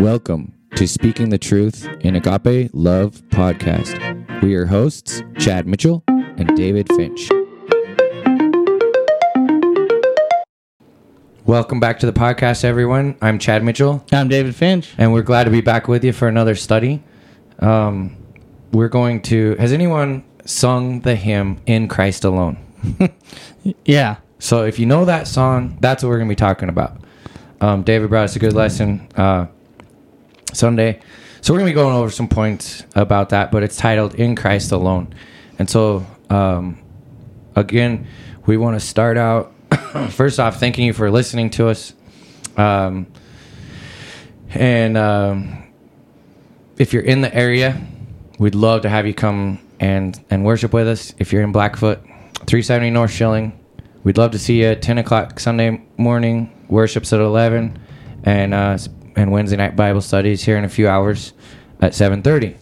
[0.00, 4.42] Welcome to Speaking the Truth in Agape Love podcast.
[4.42, 7.28] We are hosts, Chad Mitchell and David Finch.
[11.44, 13.16] Welcome back to the podcast, everyone.
[13.20, 14.94] I'm Chad Mitchell, I'm David Finch.
[14.98, 17.02] and we're glad to be back with you for another study.
[17.58, 18.16] Um,
[18.72, 19.56] we're going to.
[19.56, 22.58] Has anyone sung the hymn "In Christ Alone"?
[23.84, 24.16] Yeah.
[24.38, 26.96] So if you know that song, that's what we're going to be talking about.
[27.60, 29.46] Um, David brought us a good lesson uh,
[30.52, 31.00] Sunday.
[31.40, 34.72] So we're to be going over some points about that, but it's titled In Christ
[34.72, 35.14] Alone.
[35.58, 36.78] And so, um,
[37.54, 38.06] again,
[38.46, 39.52] we want to start out
[40.10, 41.94] first off thanking you for listening to us.
[42.56, 43.06] Um,
[44.50, 45.68] and um,
[46.78, 47.80] if you're in the area,
[48.38, 51.14] we'd love to have you come and, and worship with us.
[51.18, 52.00] If you're in Blackfoot,
[52.46, 53.58] 370 North Shilling,
[54.04, 57.78] we'd love to see you at 10 o'clock Sunday morning, worships at 11,
[58.24, 58.78] and uh,
[59.18, 61.32] and Wednesday night Bible studies here in a few hours
[61.80, 62.56] at 7:30.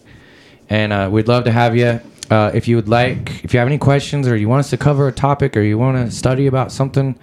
[0.69, 1.99] And uh, we'd love to have you.
[2.29, 4.77] Uh, if you would like, if you have any questions or you want us to
[4.77, 7.17] cover a topic or you want to study about something,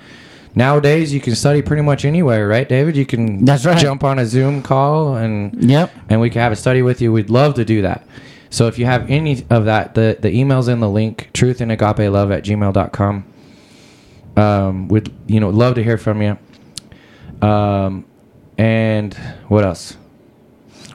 [0.54, 2.96] nowadays you can study pretty much anywhere, right, David?
[2.96, 3.76] You can That's right.
[3.76, 5.92] jump on a Zoom call and Yep.
[6.08, 7.12] and we can have a study with you.
[7.12, 8.06] We'd love to do that.
[8.48, 11.70] So if you have any of that, the, the email's in the link, truth and
[11.70, 13.24] agape love at gmail.com.
[14.36, 16.38] Um, we'd, you know, love to hear from you.
[17.46, 18.04] Um,
[18.58, 19.14] and
[19.48, 19.96] what else?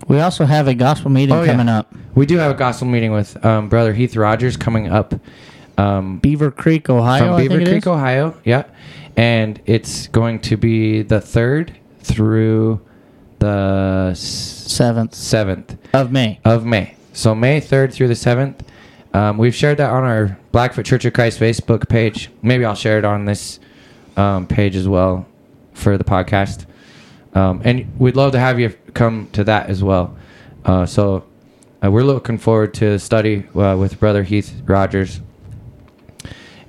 [0.07, 1.51] We also have a gospel meeting Oh, yeah.
[1.51, 1.93] coming up.
[2.15, 5.13] We do have a gospel meeting with um, Brother Heath Rogers coming up
[5.77, 7.37] um, Beaver Creek, Ohio.
[7.37, 7.87] from Beaver Creek.
[7.87, 8.35] Ohio.
[8.43, 8.63] Yeah.
[9.15, 12.81] And it's going to be the 3rd through
[13.39, 15.77] the Seventh 7th.
[15.93, 16.39] of May.
[16.45, 16.95] of May.
[17.13, 18.59] So May 3rd through the 7th.
[19.13, 22.29] Um, we've shared that on our Blackfoot Church of Christ Facebook page.
[22.41, 23.59] Maybe I'll share it on this
[24.17, 25.25] um, page as well
[25.73, 26.65] for the podcast.
[27.33, 30.17] Um, and we'd love to have you come to that as well.
[30.65, 31.23] Uh, so
[31.83, 35.21] uh, we're looking forward to study uh, with Brother Heath Rogers.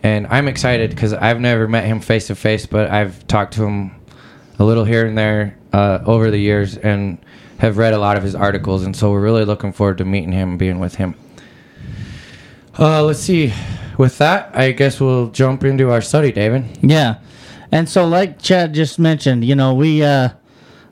[0.03, 3.65] And I'm excited because I've never met him face to face, but I've talked to
[3.65, 3.95] him
[4.59, 7.19] a little here and there uh, over the years and
[7.59, 8.85] have read a lot of his articles.
[8.85, 11.15] And so we're really looking forward to meeting him and being with him.
[12.79, 13.53] Uh, let's see.
[13.99, 16.65] With that, I guess we'll jump into our study, David.
[16.81, 17.19] Yeah.
[17.71, 20.31] And so, like Chad just mentioned, you know, we, uh,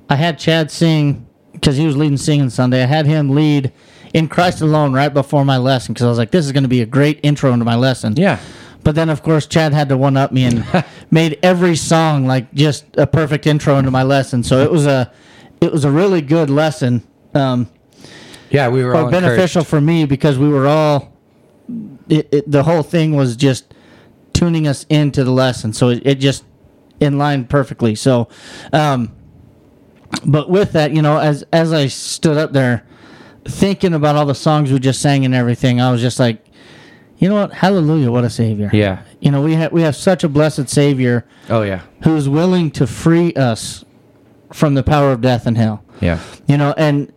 [0.09, 2.83] I had Chad sing because he was leading singing Sunday.
[2.83, 3.73] I had him lead
[4.15, 6.69] in Christ alone right before my lesson because I was like, this is going to
[6.69, 8.15] be a great intro into my lesson.
[8.17, 8.39] Yeah.
[8.85, 10.65] But then, of course, Chad had to one up me and
[11.11, 14.43] made every song like just a perfect intro into my lesson.
[14.43, 15.13] So it was a,
[15.61, 17.07] it was a really good lesson.
[17.35, 17.69] Um,
[18.51, 21.13] Yeah, we were all beneficial for me because we were all
[22.09, 23.75] it, it, the whole thing was just
[24.33, 26.45] tuning us into the lesson so it, it just
[27.01, 28.29] in line perfectly so
[28.73, 29.15] um
[30.27, 32.85] but with that you know as as i stood up there
[33.45, 36.45] thinking about all the songs we just sang and everything i was just like
[37.19, 39.03] you know what hallelujah what a savior Yeah.
[39.21, 41.83] you know we have we have such a blessed savior Oh, yeah.
[42.05, 43.85] who's willing to free us
[44.53, 46.21] from the power of death and hell Yeah.
[46.47, 47.13] you know, and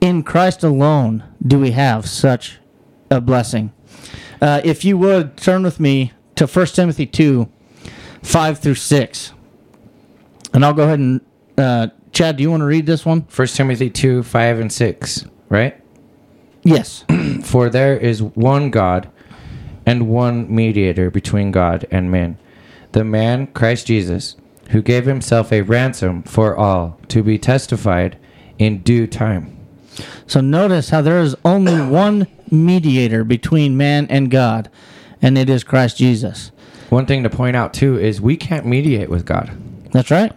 [0.00, 2.58] in Christ alone do we have such
[3.10, 3.70] a blessing.
[4.40, 7.50] Uh, if you would turn with me to 1 Timothy 2
[8.22, 9.32] 5 through 6.
[10.54, 11.20] And I'll go ahead and,
[11.58, 13.22] uh, Chad, do you want to read this one?
[13.26, 15.80] First Timothy 2, 5, and 6, right?
[16.62, 17.04] Yes.
[17.44, 19.10] For there is one God
[19.86, 22.38] and one mediator between God and men,
[22.92, 24.36] the man Christ Jesus,
[24.70, 28.18] who gave himself a ransom for all to be testified
[28.58, 29.56] in due time.
[30.26, 34.70] so notice how there is only one mediator between man and God,
[35.22, 36.52] and it is Christ Jesus.
[36.88, 39.50] One thing to point out too is we can't mediate with God.
[39.92, 40.32] That's right.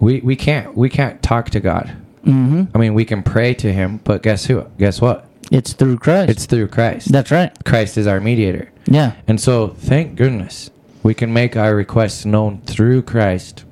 [0.00, 1.92] We we can't we can't talk to God.
[2.24, 2.64] Mm-hmm.
[2.74, 4.64] I mean, we can pray to Him, but guess who?
[4.78, 5.26] Guess what?
[5.52, 6.30] It's through Christ.
[6.30, 7.12] It's through Christ.
[7.12, 7.52] That's right.
[7.64, 9.12] Christ is our mediator, Yeah.
[9.28, 10.70] and so thank goodness
[11.04, 13.64] we can make our requests known through Christ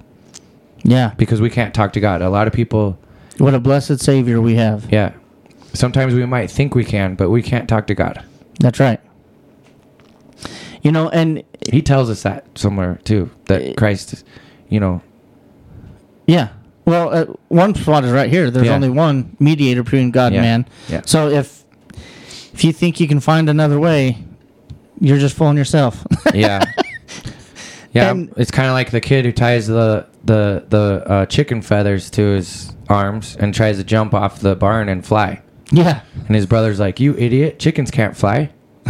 [0.85, 1.13] Yeah.
[1.17, 2.23] because we can't talk to God.
[2.23, 2.97] A lot of people,
[3.39, 4.87] What a blessed Savior we have.
[4.93, 5.15] yeah,
[5.73, 8.23] sometimes we might think we can, but we can't talk to God.
[8.61, 9.01] That's right.
[10.83, 14.23] You know, and He tells us that somewhere too that Christ,
[14.69, 15.03] you know,
[16.27, 16.49] yeah.
[16.87, 18.51] Well, uh, one spot is right here.
[18.51, 18.75] There's Yeah.
[18.75, 20.39] only one mediator between God Yeah.
[20.41, 20.67] and man.
[20.89, 21.01] Yeah.
[21.07, 21.65] So if
[22.53, 24.19] if you think you can find another way,
[25.01, 26.05] you're just fooling yourself.
[26.35, 26.63] yeah,
[27.93, 28.11] yeah.
[28.11, 32.11] And- it's kind of like the kid who ties the the the uh, chicken feathers
[32.11, 35.41] to his arms and tries to jump off the barn and fly.
[35.73, 36.01] yeah.
[36.27, 37.59] And his brother's like, "You idiot!
[37.59, 38.51] Chickens can't fly."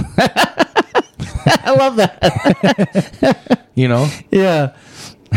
[1.57, 3.67] I love that.
[3.75, 4.09] You know.
[4.31, 4.73] yeah.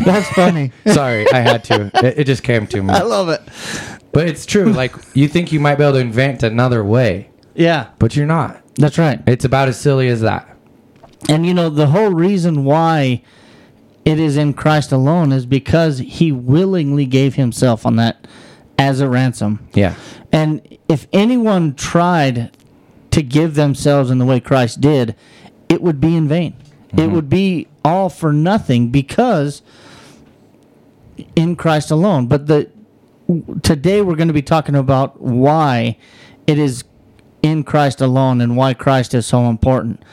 [0.06, 0.72] That's funny.
[0.88, 1.92] Sorry, I had to.
[1.96, 2.94] It, it just came to me.
[2.94, 3.42] I love it.
[4.12, 4.72] But it's true.
[4.72, 8.62] Like you think you might be able to invent another way, Yeah, but you're not.
[8.76, 9.22] that's right.
[9.28, 10.48] It's about as silly as that.
[11.30, 13.24] And you know, the whole reason why
[14.06, 18.26] it is in Christ alone is because he willingly gave himself on that
[18.80, 19.68] as a ransom.
[19.74, 19.96] Yeah.
[20.32, 22.56] And if anyone tried
[23.12, 25.16] to give themselves in the way Christ did,
[25.70, 26.56] it would be in vain.
[26.90, 27.14] It mm-hmm.
[27.16, 29.62] would be all for nothing because
[31.36, 32.28] in Christ alone.
[32.28, 32.70] But the
[33.64, 35.98] today we're going to be talking about why
[36.46, 36.84] it is
[37.42, 40.04] in Christ alone and why Christ is so important.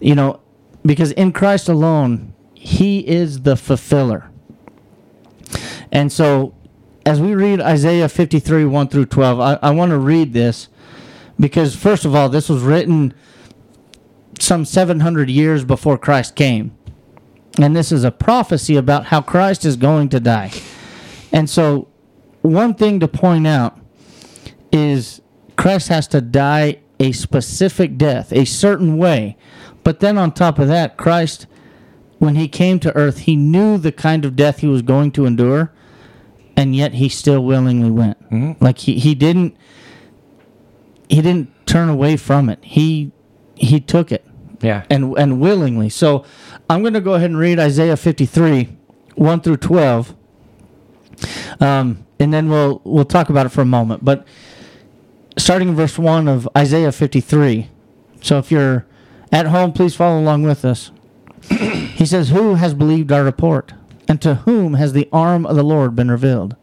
[0.00, 0.40] You know,
[0.84, 4.30] because in Christ alone, he is the fulfiller.
[5.92, 6.54] And so
[7.06, 10.68] as we read Isaiah 53, 1 through 12, I, I want to read this
[11.38, 13.14] because, first of all, this was written
[14.40, 16.76] some 700 years before Christ came.
[17.58, 20.50] And this is a prophecy about how Christ is going to die.
[21.32, 21.88] And so,
[22.42, 23.78] one thing to point out
[24.72, 25.20] is
[25.56, 29.36] Christ has to die a specific death, a certain way.
[29.84, 31.46] But then, on top of that, Christ,
[32.18, 35.26] when he came to earth, he knew the kind of death he was going to
[35.26, 35.72] endure
[36.56, 38.22] and yet he still willingly went.
[38.30, 38.64] Mm-hmm.
[38.64, 39.56] Like he, he didn't
[41.08, 42.58] he didn't turn away from it.
[42.62, 43.12] He
[43.56, 44.24] he took it
[44.60, 44.84] Yeah.
[44.88, 45.88] and and willingly.
[45.88, 46.24] So
[46.68, 48.74] I'm going to go ahead and read Isaiah 53,
[49.14, 50.14] 1 through 12.
[51.60, 54.04] Um, and then we'll we'll talk about it for a moment.
[54.04, 54.26] But
[55.36, 57.68] starting in verse 1 of Isaiah 53.
[58.22, 58.86] So if you're
[59.30, 60.90] at home, please follow along with us.
[61.50, 63.74] he says, "Who has believed our report?
[64.08, 66.56] And to whom has the arm of the Lord been revealed?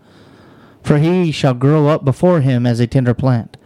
[0.83, 3.57] For he shall grow up before him as a tender plant,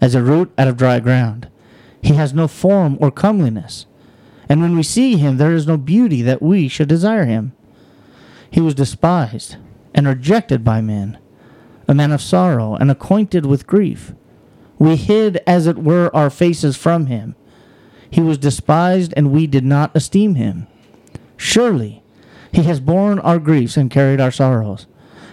[0.00, 1.48] as a root out of dry ground.
[2.02, 3.86] He has no form or comeliness.
[4.48, 7.52] And when we see him, there is no beauty that we should desire him.
[8.50, 9.56] He was despised
[9.94, 11.18] and rejected by men,
[11.88, 14.12] a man of sorrow and acquainted with grief.
[14.78, 17.36] We hid, as it were, our faces from him.
[18.10, 20.66] He was despised, and we did not esteem him.
[21.36, 22.02] Surely
[22.52, 24.86] he has borne our griefs and carried our sorrows.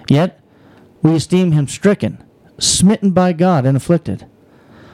[0.08, 0.40] Yet
[1.02, 2.24] we esteem him stricken,
[2.58, 4.26] smitten by God, and afflicted.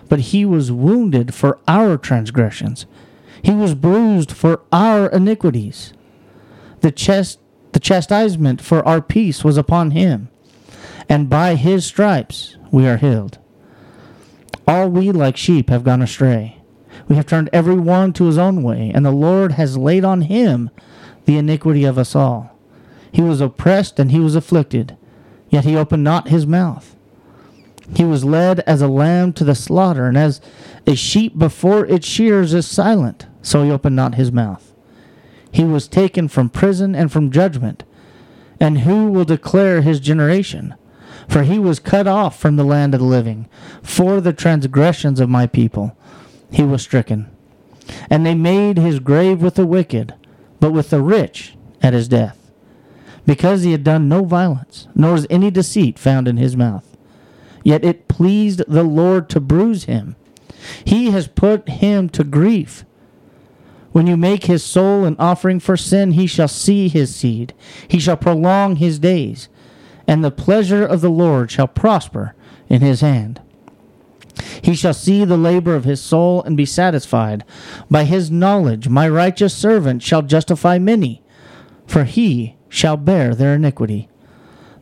[0.09, 2.85] But he was wounded for our transgressions,
[3.45, 5.93] he was bruised for our iniquities.
[6.81, 6.89] The,
[7.73, 10.29] the chastisement for our peace was upon him,
[11.07, 13.37] and by his stripes we are healed.
[14.67, 16.57] All we like sheep have gone astray.
[17.07, 20.21] We have turned every one to his own way, and the Lord has laid on
[20.21, 20.71] him
[21.25, 22.51] the iniquity of us all.
[23.11, 24.97] He was oppressed and he was afflicted,
[25.49, 26.95] yet he opened not his mouth.
[27.95, 30.41] He was led as a lamb to the slaughter, and as
[30.87, 34.73] a sheep before its shears is silent, so he opened not his mouth.
[35.51, 37.83] He was taken from prison and from judgment.
[38.59, 40.73] And who will declare his generation?
[41.29, 43.47] For he was cut off from the land of the living.
[43.83, 45.95] For the transgressions of my people
[46.51, 47.29] he was stricken.
[48.09, 50.15] And they made his grave with the wicked,
[50.59, 52.51] but with the rich at his death.
[53.27, 56.97] Because he had done no violence, nor was any deceit found in his mouth.
[57.63, 60.15] Yet it pleased the Lord to bruise him.
[60.83, 62.85] He has put him to grief.
[63.95, 67.53] When you make his soul an offering for sin, he shall see his seed.
[67.87, 69.47] He shall prolong his days,
[70.05, 72.35] and the pleasure of the Lord shall prosper
[72.67, 73.39] in his hand.
[74.61, 77.45] He shall see the labor of his soul and be satisfied.
[77.89, 81.23] By his knowledge, my righteous servant shall justify many,
[81.87, 84.09] for he shall bear their iniquity.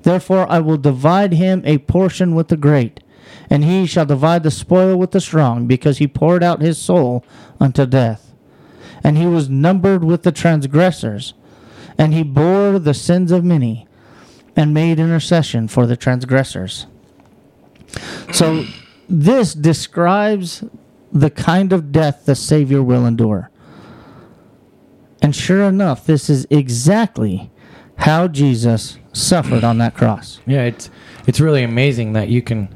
[0.01, 2.99] Therefore I will divide him a portion with the great,
[3.47, 7.23] and he shall divide the spoil with the strong, because he poured out his soul
[7.59, 8.32] unto death.
[9.03, 11.33] And he was numbered with the transgressors,
[11.97, 13.87] and he bore the sins of many,
[14.55, 16.85] and made intercession for the transgressors.
[18.31, 18.65] So
[19.09, 20.63] this describes
[21.11, 23.49] the kind of death the Savior will endure.
[25.21, 27.51] And sure enough, this is exactly
[27.97, 30.39] how Jesus suffered on that cross.
[30.45, 30.89] Yeah, it's
[31.27, 32.73] it's really amazing that you can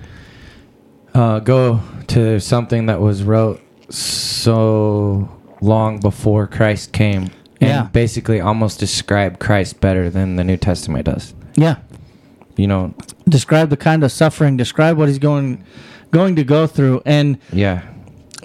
[1.14, 5.30] uh, go to something that was wrote so
[5.62, 7.24] long before Christ came
[7.60, 7.84] and Yeah.
[7.92, 11.34] basically almost describe Christ better than the New Testament does.
[11.56, 11.78] Yeah.
[12.56, 12.94] You know,
[13.28, 15.64] Describe the kind of suffering, describe what he's going
[16.12, 17.02] going to go through.
[17.06, 17.82] And yeah.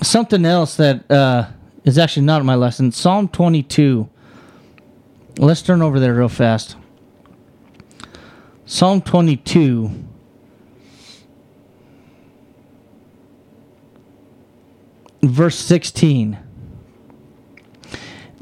[0.03, 1.47] something else that uh,
[1.85, 4.09] is actually not in my lesson Psalm 22.
[5.39, 6.77] Let's turn over there real fast.
[8.67, 9.91] Psalm 22.
[15.23, 16.39] Verse 16.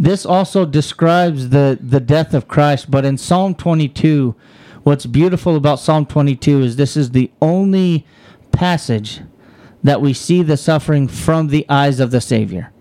[0.01, 4.35] This also describes the, the death of Christ, but in Psalm 22,
[4.83, 8.07] what's beautiful about Psalm 22 is this is the only
[8.51, 9.21] passage
[9.83, 12.73] that we see the suffering from the eyes of the Savior.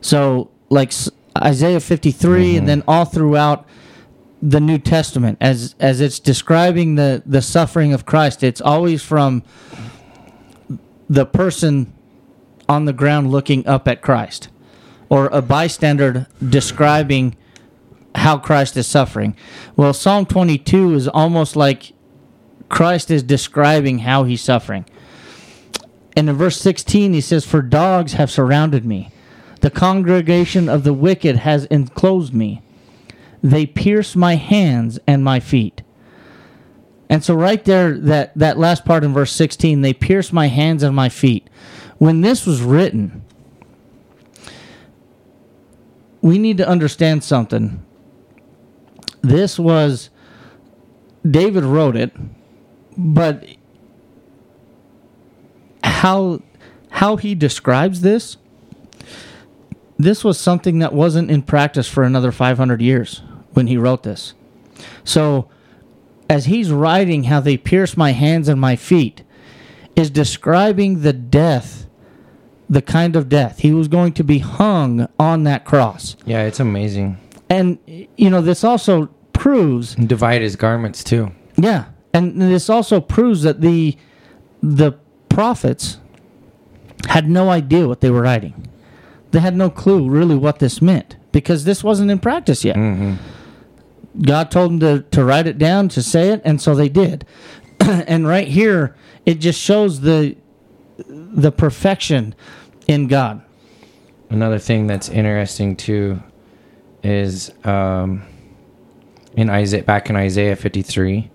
[0.00, 0.92] So, like
[1.38, 2.66] Isaiah 53, and mm-hmm.
[2.66, 3.64] then all throughout
[4.42, 9.44] the New Testament, as as it's describing the the suffering of Christ, it's always from
[11.08, 11.92] the person
[12.68, 14.48] on the ground looking up at Christ,
[15.08, 17.36] or a bystander describing
[18.14, 19.36] how Christ is suffering.
[19.76, 21.92] Well, Psalm 22 is almost like
[22.68, 24.86] Christ is describing how he's suffering.
[26.16, 29.10] And in verse 16, he says, For dogs have surrounded me,
[29.60, 32.62] the congregation of the wicked has enclosed me.
[33.42, 35.82] They pierce my hands and my feet.
[37.08, 40.82] And so, right there, that, that last part in verse 16, they pierce my hands
[40.82, 41.48] and my feet.
[41.98, 43.22] When this was written,
[46.26, 47.84] we need to understand something.
[49.22, 50.10] This was,
[51.28, 52.12] David wrote it,
[52.96, 53.46] but
[55.84, 56.42] how
[56.90, 58.38] how he describes this
[59.98, 64.34] this was something that wasn't in practice for another 500 years when he wrote this
[65.04, 65.48] so
[66.28, 69.22] as he's writing how they pierce my hands and my feet
[69.94, 71.85] is describing the death
[72.68, 76.60] the kind of death he was going to be hung on that cross Yeah, it's
[76.60, 77.18] amazing.
[77.48, 81.30] and you know this also proves And divide his garments too.
[81.56, 83.96] yeah, and this also proves that the
[84.62, 84.92] the
[85.28, 85.98] prophets
[87.08, 88.66] had no idea what they were writing.
[89.30, 92.76] They had no clue really what this meant because this wasn't in practice yet.
[92.76, 94.22] Mm-hmm.
[94.22, 97.26] God told them to, to write it down, to say it, and so they did.
[97.80, 98.96] and right here,
[99.26, 100.36] it just shows the
[100.98, 102.34] the perfection
[102.86, 103.42] in God.
[104.30, 106.22] Another thing that's interesting too
[107.02, 108.22] is um,
[109.36, 111.30] in Isaiah back in Isaiah 53,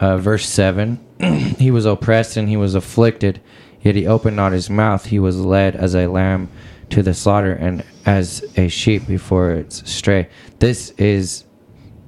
[0.00, 1.04] uh, verse 7,
[1.58, 3.40] he was oppressed and he was afflicted,
[3.82, 5.06] yet he opened not his mouth.
[5.06, 6.50] He was led as a lamb
[6.90, 10.28] to the slaughter and as a sheep before its stray.
[10.58, 11.44] This is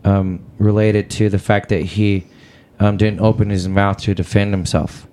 [0.05, 2.27] um, related to the fact that he
[2.79, 5.09] um, didn't open his mouth to defend himself.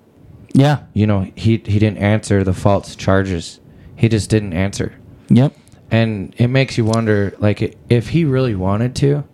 [0.54, 0.84] Yeah.
[0.94, 3.60] You know, he he didn't answer the false charges.
[3.96, 4.92] He just didn't answer
[5.28, 5.54] Yep.
[5.90, 9.24] and it makes you wonder like if he really wanted to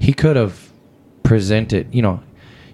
[0.00, 0.70] he could have
[1.22, 2.20] presented you know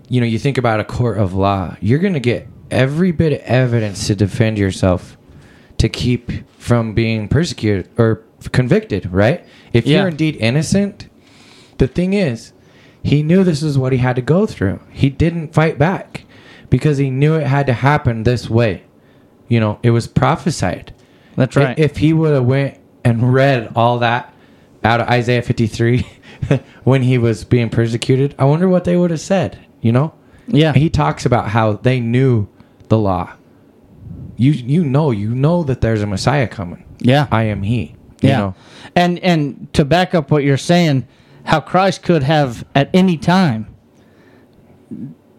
[0.08, 3.32] you know you think about a court of law you're going to get every bit
[3.32, 5.16] of evidence to defend yourself
[5.78, 8.22] to keep from being persecuted or
[8.52, 9.98] convicted right if Yeah.
[10.00, 11.08] you're indeed innocent
[11.78, 12.52] the thing is
[13.02, 16.23] he knew this is what he had to go through he didn't fight back
[16.74, 18.82] because he knew it had to happen this way
[19.48, 20.92] you know it was prophesied
[21.36, 21.78] That's right.
[21.78, 24.32] If he would have went and read all that
[24.82, 26.06] out of Isaiah 53
[26.84, 30.12] when he was being persecuted, I wonder what they would have said, you know?
[30.46, 30.72] yeah.
[30.74, 32.46] He talks about how they knew
[32.88, 33.32] the law.
[34.36, 36.84] You you know, you know that there's a Messiah coming.
[37.00, 37.26] yeah.
[37.30, 37.96] I am he.
[38.22, 38.38] You Yeah.
[38.38, 38.54] know?
[38.94, 41.06] And and to back up what you're saying,
[41.44, 43.66] how Christ could have at any time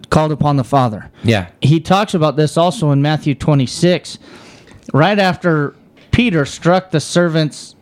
[0.06, 1.12] called upon the Father.
[1.24, 1.50] Yeah.
[1.62, 4.20] He talks about this also in Matthew 26,
[4.94, 5.76] right after
[6.12, 7.76] Peter struck the servant's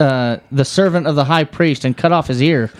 [0.00, 2.70] uh, the servant of the high priest and cut off his ear.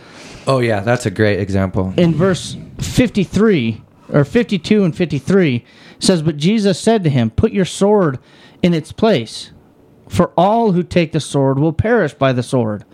[0.47, 1.93] Oh yeah, that's a great example.
[1.97, 5.65] In verse 53 or 52 and 53
[5.99, 8.21] says, "But Jesus said to him, Put your sword
[8.63, 9.51] in its place,
[10.09, 12.85] for all who take the sword will perish by the sword.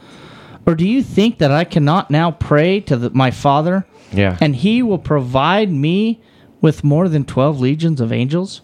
[0.67, 4.37] Or do you think that I cannot now pray to the, my Father, Yeah.
[4.41, 6.21] and he will provide me
[6.61, 8.63] with more than 12 legions of angels?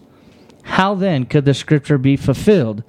[0.63, 2.83] How then could the scripture be fulfilled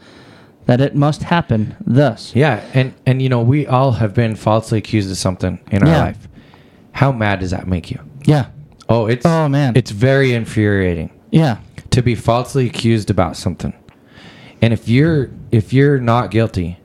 [0.67, 2.35] that it must happen thus?
[2.35, 5.89] yeah, and and you know, we all have been falsely accused of something in our
[5.89, 5.99] Yeah.
[6.03, 6.29] life.
[6.93, 7.99] How mad does that make you?
[8.27, 8.47] Yeah.
[8.89, 9.73] Oh, it's Oh, man.
[9.77, 11.11] It's very infuriating.
[11.31, 11.57] Yeah.
[11.91, 13.73] to be falsely accused about something.
[14.63, 16.79] And if you're if you're not guilty,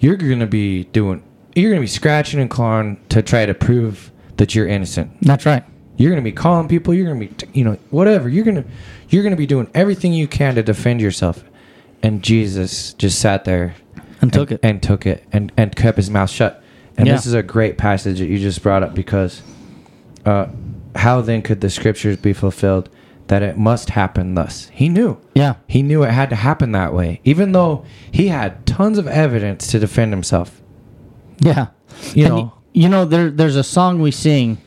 [0.00, 1.22] you're going to be doing
[1.54, 5.10] you're going to be scratching and clawing to try to prove that you're innocent.
[5.22, 5.64] That's right.
[5.96, 8.28] You're going to be calling people, you're going to be you know, whatever.
[8.28, 8.64] You're going to
[9.08, 11.44] you're going to be doing everything you can to defend yourself.
[12.02, 13.74] And Jesus just sat there
[14.20, 14.60] And took it.
[14.62, 16.62] and took it and and kept his mouth shut.
[16.96, 17.14] And Yeah.
[17.14, 19.42] this is a great passage that you just brought up because
[20.26, 20.46] uh
[20.96, 22.88] how then could the scriptures be fulfilled
[23.28, 24.68] that it must happen thus?
[24.72, 25.18] He knew.
[25.34, 25.54] Yeah.
[25.66, 29.66] He knew it had to happen that way, even though he had tons of evidence
[29.68, 30.60] to defend himself.
[31.40, 31.68] Yeah.
[32.14, 32.52] You And know.
[32.74, 34.58] Y- you know, there there's a song we sing.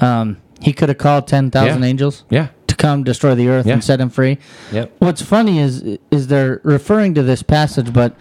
[0.00, 1.88] Um, he could have called ten thousand Yeah.
[1.88, 2.48] angels Yeah.
[2.66, 3.74] to come destroy the earth Yeah.
[3.74, 4.38] and set him free.
[4.72, 4.92] Yep.
[4.98, 8.14] What's funny is is they're referring to this passage, but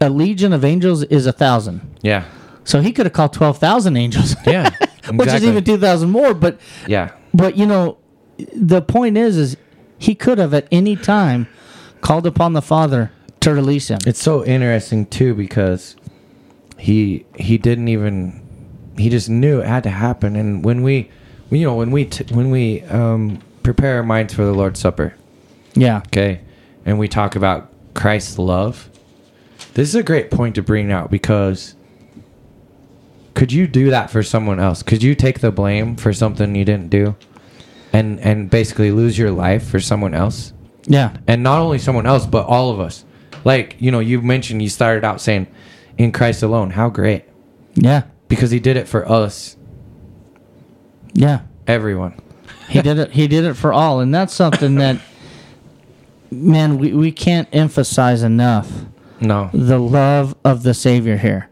[0.00, 1.80] a legion of angels is a thousand.
[2.02, 2.24] Yeah.
[2.64, 4.36] So he could have called twelve thousand angels.
[4.46, 4.70] Yeah.
[5.14, 6.32] which is even 2,000 more.
[6.32, 7.10] But Yeah.
[7.34, 7.96] but you know,
[8.54, 9.56] the point is, is
[9.98, 11.48] he could have at any time
[12.00, 13.10] called upon the Father
[13.40, 13.98] to release him.
[14.06, 15.96] It's so interesting too because
[16.78, 18.41] he he didn't even
[18.96, 20.36] he just knew it had to happen.
[20.36, 21.10] And when we,
[21.50, 25.14] you know, when we t- when we um, prepare our minds for the Lord's Supper,
[25.74, 26.40] Yeah, okay,
[26.84, 28.88] and we talk about Christ's love,
[29.74, 31.74] this is a great point to bring out because
[33.34, 34.82] could you do that for someone else?
[34.82, 37.16] Could you take the blame for something you didn't do,
[37.92, 40.52] and and basically lose your life for someone else?
[40.86, 43.04] yeah, and not only someone else but all of us
[43.44, 45.46] like you know you mentioned you started out saying
[45.96, 47.22] in christ alone how great
[47.74, 49.56] yeah, because he did it for us
[51.12, 51.42] yeah.
[51.66, 52.18] everyone
[52.68, 53.10] He did it.
[53.10, 54.98] He did it for all, and that's something that,
[56.30, 58.70] man, we, we can't emphasize enough.
[59.20, 61.50] no the love of the Savior here.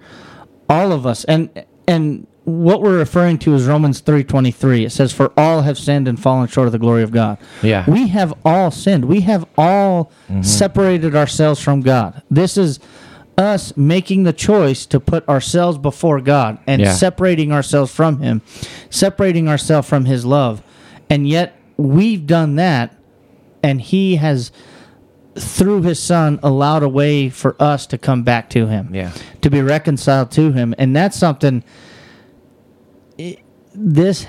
[0.69, 1.51] All of us, and
[1.87, 4.87] and what we're referring to is Romans three twenty three.
[4.87, 7.85] It says, "For all have sinned and fallen short of the glory of God." Yeah.
[7.87, 9.05] we have all sinned.
[9.05, 10.41] We have all mm-hmm.
[10.41, 12.23] separated ourselves from God.
[12.31, 12.81] This is
[13.41, 16.93] us making the choice to put ourselves before God and Yeah.
[16.93, 18.43] separating ourselves from Him,
[18.91, 20.63] separating ourselves from His love,
[21.09, 22.95] and yet we've done that,
[23.63, 24.53] and He has
[25.37, 29.13] through his son allowed a way for us to come back to him yeah.
[29.41, 30.75] to be reconciled to him.
[30.77, 31.63] And that's something
[33.19, 33.37] i-
[33.73, 34.27] this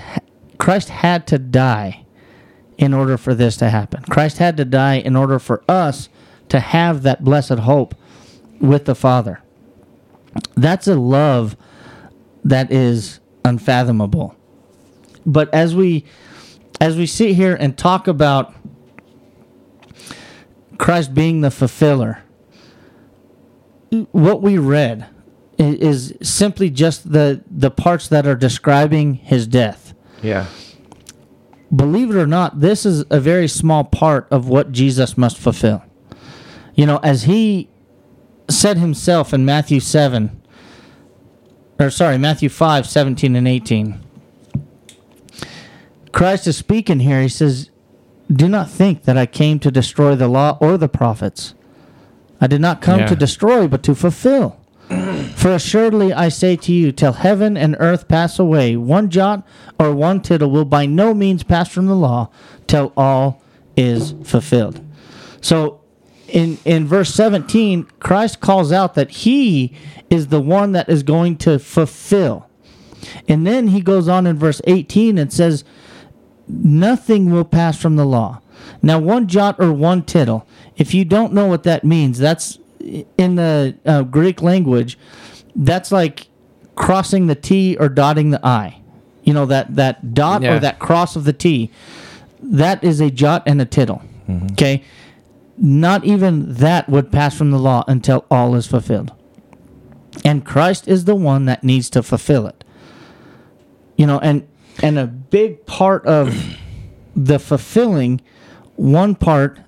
[0.58, 2.04] christ had to die
[2.78, 4.02] in order for this to happen.
[4.08, 6.08] Christ had to die in order for us
[6.48, 7.94] to have that blessed hope
[8.62, 9.42] with the father
[10.56, 11.56] that's a love
[12.42, 14.34] that is unfathomable
[15.26, 16.04] but as we
[16.80, 18.54] as we sit here and talk about
[20.82, 22.24] Christ being the fulfiller.
[24.10, 25.06] What we read
[25.58, 29.94] is simply just the the parts that are describing his death.
[30.22, 30.46] yeah
[31.74, 35.84] Believe it or not, this is a very small part of what Jesus must fulfill.
[36.74, 37.70] You know, as he
[38.52, 40.38] said himself in Matthew 7
[41.78, 43.98] or sorry, Matthew 5, 17 and 18.
[46.12, 47.20] Christ is speaking here.
[47.22, 47.70] He says,
[48.32, 51.54] Do not think that I came to destroy the law or the prophets.
[52.40, 53.06] I did not come Yeah.
[53.06, 54.56] to destroy, but to fulfill.
[55.34, 59.46] For assuredly I say to you, till heaven and earth pass away, one jot
[59.78, 62.30] or one tittle will by no means pass from the law
[62.66, 63.42] till all
[63.76, 64.80] is fulfilled.
[65.40, 65.80] So
[66.32, 69.72] in in verse 17, Christ calls out that he
[70.10, 72.48] is the one that is going to fulfill.
[73.28, 75.64] And then he goes on in verse 18 and says,
[76.48, 78.40] Nothing will pass from the law.
[78.82, 83.36] Now, one jot or one tittle, if you don't know what that means, that's in
[83.36, 84.98] the uh, Greek language,
[85.54, 86.28] that's like
[86.74, 88.80] crossing the T or dotting the I.
[89.24, 90.56] You know, that, that dot Yeah.
[90.56, 91.70] or that cross of the T,
[92.42, 94.02] that is a jot and a tittle.
[94.52, 94.82] Okay?
[95.58, 99.12] Not even that would pass from the law until all is fulfilled.
[100.24, 102.64] And Christ is the one that needs to fulfill it.
[103.96, 104.46] You know, and
[104.82, 106.56] and a big part of
[107.16, 108.20] the fulfilling
[108.76, 109.60] one part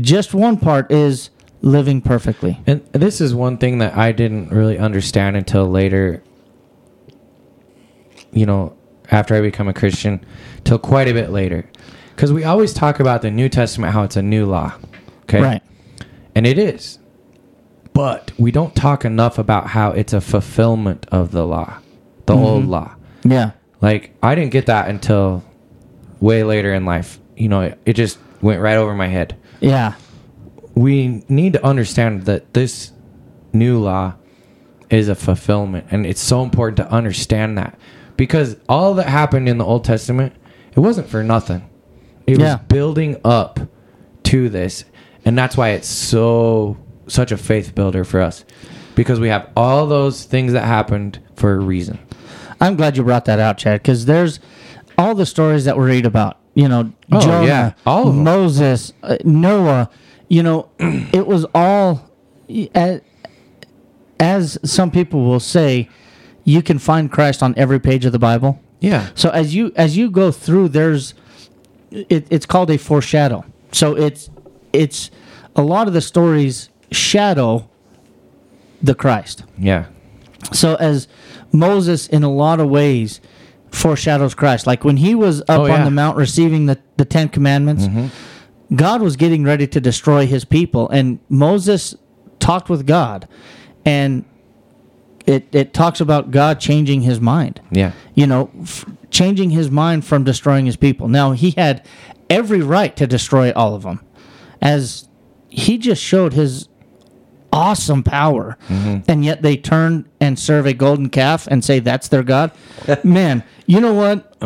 [0.00, 1.30] just one part is
[1.62, 2.58] living perfectly.
[2.66, 6.22] and this is one thing that i didn't really understand until later
[8.32, 8.74] you know
[9.10, 10.24] after i become a christian
[10.64, 11.68] till quite a bit later
[12.16, 14.74] because we always talk about the new testament how it's a new law
[15.22, 15.62] okay Right.
[16.36, 16.98] And it is.
[17.94, 21.78] But we don't talk enough about how it's a fulfillment of the law,
[22.26, 22.44] the mm-hmm.
[22.44, 22.94] old law.
[23.24, 23.52] Yeah.
[23.80, 25.42] Like, I didn't get that until
[26.20, 27.18] way later in life.
[27.38, 29.34] You know, it, it just went right over my head.
[29.60, 29.94] Yeah.
[30.74, 32.92] We need to understand that this
[33.54, 34.16] new law
[34.90, 35.86] is a fulfillment.
[35.90, 37.78] And it's so important to understand that.
[38.18, 40.34] Because all that happened in the Old Testament,
[40.74, 41.66] it wasn't for nothing.
[42.26, 42.54] It Yeah.
[42.56, 43.60] was building up
[44.24, 44.84] to this.
[45.24, 46.76] And that's why it's so
[47.08, 48.44] such a faith builder for us.
[48.94, 51.98] Because we have all those things that happened for a reason.
[52.60, 54.40] I'm glad you brought that out, Chad, because there's
[54.96, 56.38] all the stories that we read about.
[56.54, 58.24] You know, Oh, Jonah, yeah, all of 'em.
[58.24, 59.90] Moses, uh, Noah.
[60.28, 62.08] You know, it was all
[62.74, 63.00] as,
[64.18, 65.88] as some people will say.
[66.44, 68.60] You can find Christ on every page of the Bible.
[68.80, 69.08] Yeah.
[69.16, 71.12] So as you as you go through, there's
[72.08, 73.44] it, it's called a foreshadow.
[73.72, 74.30] So it's
[74.72, 75.10] it's
[75.54, 77.68] a lot of the stories shadow
[78.82, 79.44] the Christ.
[79.58, 79.86] Yeah.
[80.52, 81.08] So as
[81.52, 83.20] Moses, in a lot of ways,
[83.70, 84.66] foreshadows Christ.
[84.66, 88.74] Like when he was up Oh, on the mount receiving the, the Ten Commandments, mm-hmm.
[88.74, 90.88] God was getting ready to destroy his people.
[90.90, 91.94] And Moses
[92.38, 93.28] talked with God.
[93.84, 94.24] And
[95.26, 97.60] it it talks about God changing his mind.
[97.70, 97.92] Yeah.
[98.14, 101.08] You know, f- changing his mind from destroying his people.
[101.08, 101.86] Now he had
[102.30, 104.00] every right to destroy all of them,
[104.60, 105.08] as
[105.48, 106.68] he just showed his
[107.52, 109.10] awesome power, mm-hmm.
[109.10, 112.52] and yet they turn and serve a golden calf and say that's their god.
[113.04, 114.36] Man, you know what?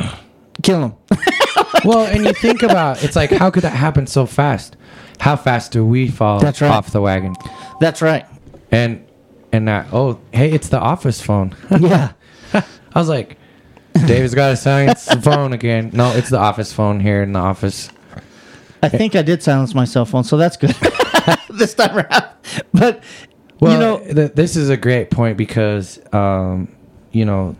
[0.62, 0.94] Kill him.
[1.84, 4.76] well, and you think about it's like how could that happen so fast?
[5.18, 6.62] How fast do we fall right.
[6.62, 7.36] off the wagon?
[7.80, 8.24] That's right.
[8.70, 9.04] And
[9.52, 11.54] and that oh hey, it's the office phone.
[11.78, 12.12] Yeah.
[12.52, 13.38] I was like,
[14.06, 15.90] David's got to silence the phone again.
[15.92, 17.90] No, it's the office phone here in the office.
[18.82, 20.74] I think I did silence my cell phone, so that's good.
[21.50, 22.24] this time around.
[22.72, 23.04] But
[23.60, 26.74] Well, you know, th- this is a great point because, um,
[27.12, 27.56] you know,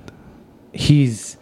[0.72, 1.36] he's.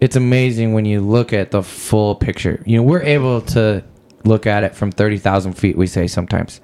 [0.00, 2.62] It's amazing when you look at the full picture.
[2.66, 3.84] You know, we're able to
[4.24, 5.76] look at it from thirty thousand feet.
[5.76, 6.60] We say sometimes,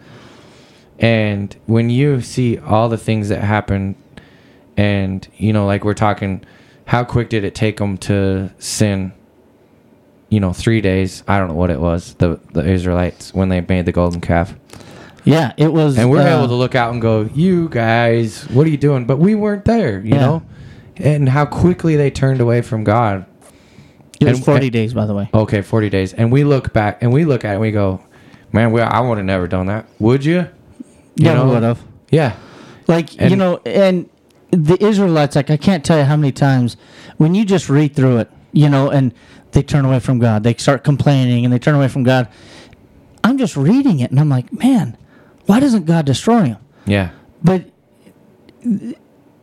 [1.00, 3.96] and when you see all the things that happen,
[4.76, 6.44] and you know, like we're talking,
[6.86, 9.12] how quick did it take them to sin?
[10.28, 11.24] You know, three days.
[11.26, 12.14] I don't know what it was.
[12.14, 14.54] The the Israelites when they made the golden calf.
[15.24, 15.98] yeah, it was.
[15.98, 19.06] And we're uh, able to look out and go, "You guys, what are you doing?"
[19.06, 20.20] But we weren't there, you Yeah.
[20.20, 20.42] know.
[20.96, 23.24] And how quickly they turned away from God.
[24.20, 25.30] It was and- 40 days, by the way.
[25.32, 28.00] Okay, forty days, and we look back and we look at it and we go,
[28.52, 30.46] "Man, we, I would have never done that." Would you?
[31.16, 31.82] You Never would have.
[32.10, 32.36] Yeah,
[32.88, 34.08] Like, you know, and
[34.50, 36.76] the Israelites, like, I can't tell you how many times
[37.18, 39.14] when you just read through it, you know, and
[39.52, 42.28] they turn away from God, they start complaining and they turn away from God.
[43.22, 44.96] I'm just reading it and I'm like, man,
[45.46, 46.58] why doesn't God destroy them?
[46.86, 47.10] yeah,
[47.44, 47.64] But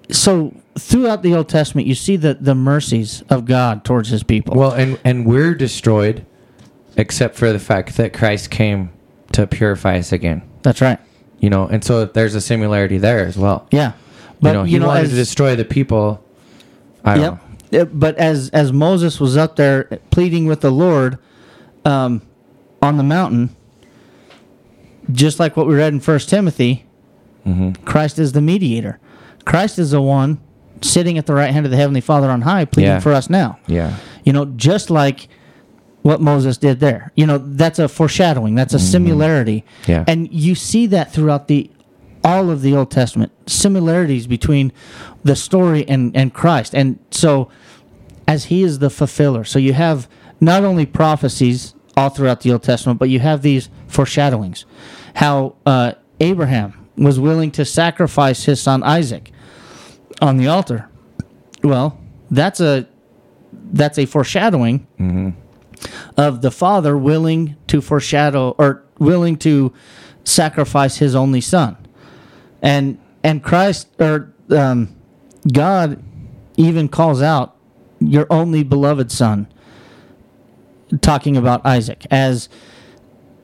[0.09, 4.55] so throughout the Old Testament, you see the, the mercies of God towards his people.
[4.55, 6.25] Well, and and we're destroyed,
[6.95, 8.91] except for the fact that Christ came
[9.33, 10.41] to purify us again.
[10.63, 10.99] That's right.
[11.39, 13.67] You know, and so there's a similarity there as well.
[13.71, 13.93] Yeah.
[14.41, 16.23] you know, he wanted to destroy the people.
[17.05, 17.39] I don't.
[17.71, 17.87] Yep.
[17.87, 21.17] Uh, But as as Moses was up there pleading with the Lord
[21.85, 22.21] um,
[22.81, 23.55] on the mountain,
[25.11, 26.83] just like what we read in First Timothy,
[27.45, 27.83] Mm-hmm.
[27.85, 28.99] Christ is the mediator.
[29.45, 30.37] Christ is the one
[30.81, 32.99] sitting at the right hand of the heavenly Father on high, pleading Yeah.
[32.99, 33.57] for us now.
[33.67, 33.95] Yeah.
[34.25, 35.29] You know, just like
[36.01, 37.11] what Moses did there.
[37.15, 38.55] You know, that's a foreshadowing.
[38.55, 39.65] That's a similarity.
[39.81, 39.91] Mm-hmm.
[39.91, 40.03] Yeah.
[40.07, 41.69] And you see that throughout the
[42.23, 44.71] all of the Old Testament similarities between
[45.23, 46.73] the story and and Christ.
[46.73, 47.49] And so
[48.27, 49.43] as he is the fulfiller.
[49.43, 50.07] So you have
[50.39, 54.65] not only prophecies all throughout the Old Testament, but you have these foreshadowings.
[55.15, 59.31] How uh, Abraham was willing to sacrifice his son Isaac
[60.21, 60.89] on the altar.
[61.63, 62.87] Well, that's a
[63.71, 64.87] that's a foreshadowing
[66.17, 69.71] of the father willing to foreshadow or willing to
[70.23, 71.77] sacrifice his only son.
[72.61, 74.95] And and christ or um,
[75.51, 76.01] god
[76.55, 77.55] even calls out
[77.99, 79.47] your only beloved son
[81.01, 82.47] talking about isaac as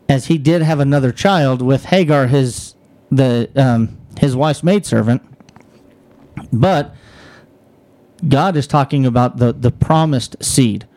[0.09, 2.75] as he did have another child with hagar his
[3.11, 5.21] the um, his wife's maidservant.
[6.51, 6.95] But
[8.27, 10.87] god is talking about the the promised seed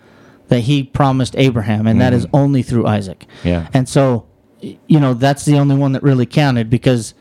[0.48, 2.36] that he promised Abraham, and that is mm-hmm.
[2.36, 3.26] only through Isaac.
[3.44, 3.68] Yeah.
[3.74, 4.26] And so,
[4.60, 7.14] you know, that's the only one that really counted because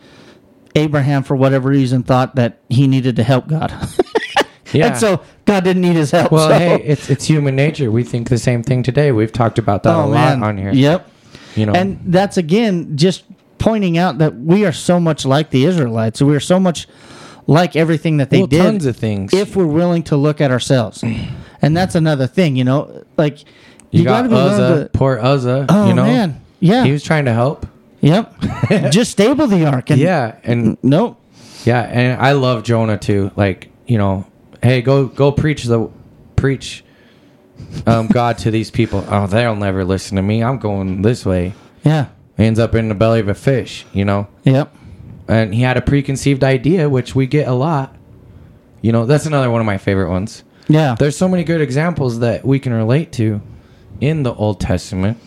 [0.76, 3.74] Abraham, for whatever reason, thought that he needed to help God.
[4.74, 4.88] Yeah.
[4.88, 6.34] and so God didn't need his help.
[6.34, 7.92] well, so- hey, it's it's human nature.
[7.92, 9.14] We think the same thing today.
[9.14, 10.70] We've talked about that a oh, lot on here.
[10.70, 11.12] Oh, Yep.
[11.56, 11.74] You know.
[11.74, 13.24] And that's again just
[13.58, 16.22] pointing out that we are so much like the Israelites.
[16.22, 16.88] We are so much
[17.48, 18.64] like everything that they well, did.
[18.64, 19.34] tons of things.
[19.34, 21.04] if we're willing to look at ourselves.
[21.62, 23.40] And that's another thing, you know, like
[23.92, 25.66] you, gotta got willing Uzzah, to- poor Uzzah.
[25.70, 27.66] Oh you know, man, yeah, he was trying to help.
[28.02, 28.36] Yep.
[28.92, 29.90] Just stable the ark.
[29.90, 31.20] And Yeah, and Nope.
[31.64, 33.32] yeah, and I love Jonah too.
[33.36, 34.26] Like you know,
[34.62, 35.90] hey, go go preach the
[36.36, 36.84] preach
[37.88, 39.04] um, God to these people.
[39.10, 40.44] Oh, they'll never listen to me.
[40.44, 41.54] I'm going this way.
[41.84, 42.08] Yeah.
[42.38, 43.86] Ends up in the belly of a fish.
[43.94, 44.28] You know.
[44.44, 44.76] Yep.
[45.30, 47.96] and he had a preconceived idea, which we get a lot.
[48.82, 50.44] You know, that's another one of my favorite ones.
[50.68, 50.96] Yeah.
[50.98, 53.42] There's so many good examples that we can relate to
[54.02, 55.18] in the Old Testament,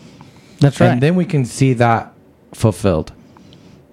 [0.59, 0.91] That's right.
[0.91, 2.13] and then we can see that
[2.53, 3.11] fulfilled.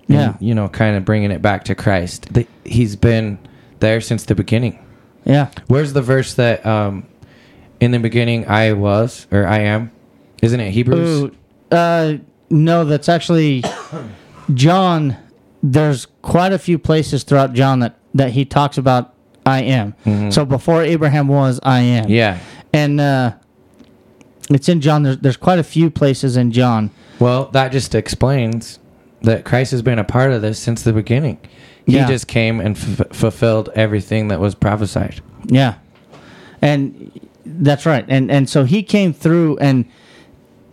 [0.09, 0.37] And, yeah.
[0.39, 2.33] you know, kind of bringing it back to Christ.
[2.33, 3.39] The, he's been
[3.81, 4.79] there since the beginning.
[5.25, 5.51] Yeah.
[5.67, 7.07] Where's the verse that um,
[7.81, 9.91] in the beginning I was or I am?
[10.43, 11.23] Isn't it Hebrews?
[11.23, 11.37] Ooh,
[11.73, 12.19] uh,
[12.51, 13.65] no, that's actually
[14.55, 15.17] John.
[15.63, 19.16] There's quite a few places throughout John that, that he talks about
[19.47, 20.31] I am.
[20.33, 22.05] So before Abraham was, I am.
[22.05, 22.13] Mm-hmm.
[22.13, 22.39] Yeah.
[22.73, 23.33] And uh,
[24.51, 25.05] it's in John.
[25.05, 26.91] There's, there's quite a few places in John.
[27.21, 28.79] Well, that just explains
[29.23, 31.39] that Christ has been a part of this since the beginning.
[31.87, 32.09] He Yeah.
[32.09, 35.21] just came and f- fulfilled everything that was prophesied.
[35.47, 35.75] Yeah,
[36.61, 37.13] and
[37.47, 38.05] that's right.
[38.09, 39.85] And and so he came through and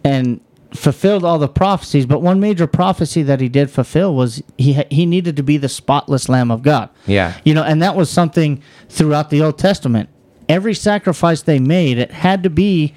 [0.04, 0.42] and
[0.74, 2.06] fulfilled all the prophecies.
[2.06, 5.70] But one major prophecy that he did fulfill was he he needed to be the
[5.70, 6.90] spotless Lamb of God.
[7.06, 7.38] Yeah.
[7.44, 10.10] You know, and that was something throughout the Old Testament.
[10.50, 12.94] Every sacrifice they made, it had to be,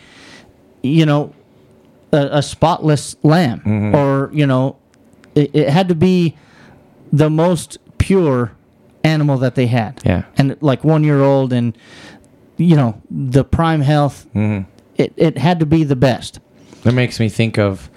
[0.82, 1.34] you know,
[2.12, 3.94] a, a spotless lamb, mm-hmm.
[3.94, 4.76] or you know,
[5.34, 6.36] it, it had to be
[7.12, 8.52] the most pure
[9.04, 10.02] animal that they had.
[10.04, 10.24] Yeah.
[10.36, 11.76] and like one year old, and
[12.56, 14.26] you know, the prime health.
[14.34, 14.70] Mm-hmm.
[14.96, 16.40] It it had to be the best.
[16.86, 17.90] That makes me think of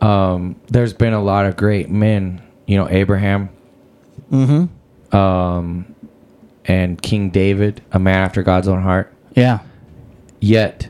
[0.00, 3.48] um, there's been a lot of great men, you know, Abraham,
[5.12, 5.94] um,
[6.64, 9.12] and King David, a man after God's own heart.
[9.34, 9.60] Yeah.
[10.40, 10.88] Yet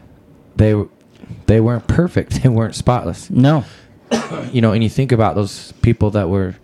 [0.56, 0.74] they
[1.46, 2.32] they weren't perfect.
[2.42, 3.30] They weren't spotless.
[3.30, 3.64] No.
[4.52, 6.54] You know, and you think about those people that were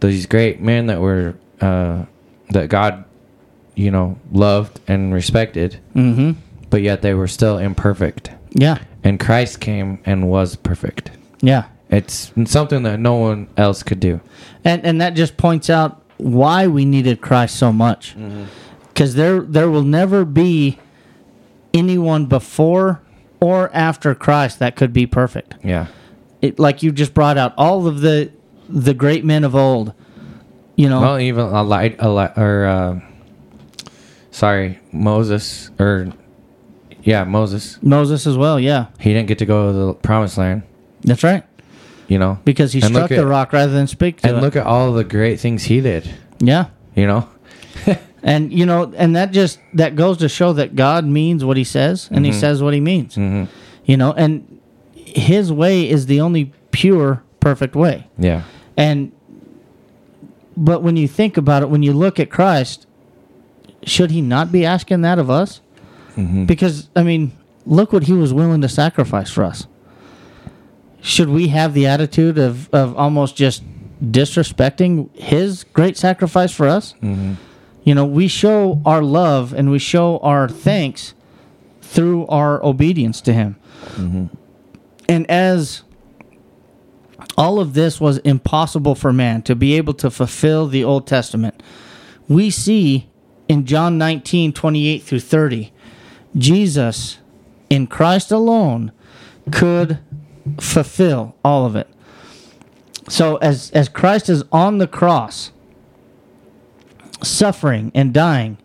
[0.00, 2.04] these great men that were uh,
[2.50, 3.04] that God,
[3.74, 6.32] you know, loved and respected, Mm-hmm.
[6.68, 8.30] but yet they were still imperfect.
[8.50, 8.78] Yeah.
[9.06, 11.12] And Christ came and was perfect.
[11.40, 11.64] Yeah.
[11.90, 14.20] It's something that no one else could do.
[14.64, 18.16] and and that just points out why we needed Christ so much.
[18.88, 20.78] Because there there will never be
[21.72, 23.00] anyone before
[23.40, 25.54] or after Christ that could be perfect.
[25.62, 25.86] Yeah.
[26.42, 28.30] It, like you just brought out all of the
[28.68, 29.92] the great men of old.
[30.74, 33.00] You know, Well, even a light, a li- or uh,
[34.30, 36.12] sorry, Moses, or
[37.06, 37.78] yeah, Moses.
[37.82, 38.60] Moses as well.
[38.60, 40.62] Yeah, He didn't get to go to the promised land.
[41.02, 41.42] that's right.
[42.08, 44.40] You know, Because he And look struck the rock rather than speak to and it.
[44.40, 46.08] look at all the great things he did.
[46.38, 46.66] yeah.
[46.94, 47.28] You know,
[48.22, 51.64] And you know, and that just that goes to show that God means what He
[51.64, 52.40] says, and He Mm-hmm.
[52.40, 53.16] says what He means.
[53.16, 54.60] You know, and
[54.94, 58.06] His way is the only pure, perfect way.
[58.18, 58.42] yeah,
[58.76, 59.12] And
[60.56, 62.86] but when you think about it, when you look at Christ,
[63.84, 65.60] should He not be asking that of us?
[66.16, 66.44] Mm-hmm.
[66.46, 67.32] Because I mean,
[67.64, 69.66] look what He was willing to sacrifice for us.
[71.00, 73.62] Should we have the attitude of of almost just
[74.02, 76.94] disrespecting His great sacrifice for us?
[77.02, 77.34] Mm-hmm.
[77.84, 81.14] You know, we show our love and we show our thanks
[81.80, 83.56] through our obedience to Him.
[83.94, 84.26] Mm-hmm.
[85.08, 85.82] And as
[87.38, 91.62] all of this was impossible for man to be able to fulfill the Old Testament,
[92.28, 93.08] we see
[93.48, 95.72] in John 19 28 through 30,
[96.36, 97.18] Jesus
[97.70, 98.92] in Christ alone
[99.50, 99.98] could
[100.60, 101.88] fulfill all of it.
[103.08, 105.52] So as as Christ is on the cross,
[107.22, 108.58] suffering and dying,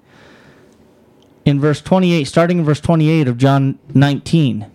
[1.45, 4.69] in verse 28, starting in verse 28 of John 19,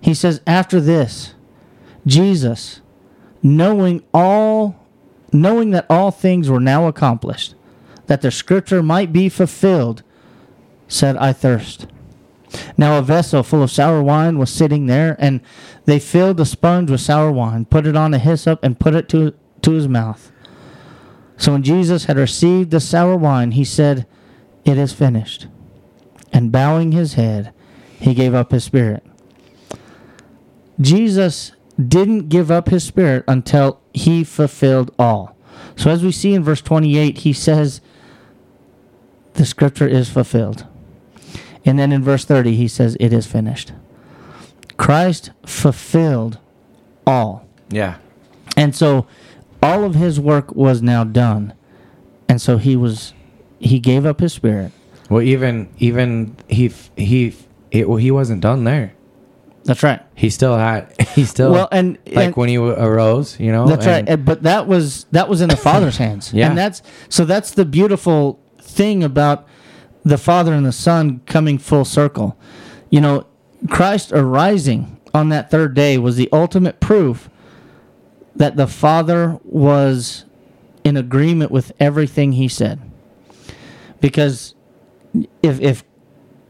[0.00, 1.34] he says, After this,
[2.06, 2.80] Jesus,
[3.42, 4.76] knowing all
[5.32, 7.54] knowing that all things were now accomplished,
[8.06, 10.02] that the scripture might be fulfilled,
[10.90, 11.86] said, I thirst.
[12.76, 15.40] Now a vessel full of sour wine was sitting there, and
[15.84, 19.08] they filled a sponge with sour wine, put it on a hyssop, and put it
[19.10, 20.32] to, to his mouth.
[21.36, 24.06] So when Jesus had received the sour wine, he said,
[24.64, 25.46] It is finished.
[26.32, 27.52] And bowing his head,
[27.98, 29.04] he gave up his spirit.
[30.80, 35.36] Jesus didn't give up his spirit until he fulfilled all.
[35.76, 37.80] So as we see in verse 28, he says,
[39.34, 40.66] The scripture is fulfilled.
[41.64, 43.72] And then in verse 30, he says, It is finished.
[44.76, 46.38] Christ fulfilled
[47.06, 47.46] all.
[47.70, 47.96] yeah,
[48.56, 49.06] And so
[49.62, 51.52] all of his work was now done.
[52.28, 53.12] And so he was
[53.58, 54.72] he gave up his spirit.
[55.10, 57.36] Well, even even he he
[57.70, 58.94] it, well, he wasn't done there.
[59.64, 60.00] That's right.
[60.14, 63.66] He still had he still Well, and- like and- when he arose, you know.
[63.66, 64.24] That's and- right.
[64.24, 66.32] But that was that was in the Father's hands.
[66.32, 66.48] Yeah.
[66.48, 69.46] And that's so that's the beautiful thing about
[70.10, 72.36] the Father and the Son coming full circle.
[72.90, 73.26] You know,
[73.68, 77.30] Christ arising on that third day was the ultimate proof
[78.34, 80.24] that the Father was
[80.82, 82.80] in agreement with everything he said.
[84.00, 84.54] Because
[85.42, 85.84] if if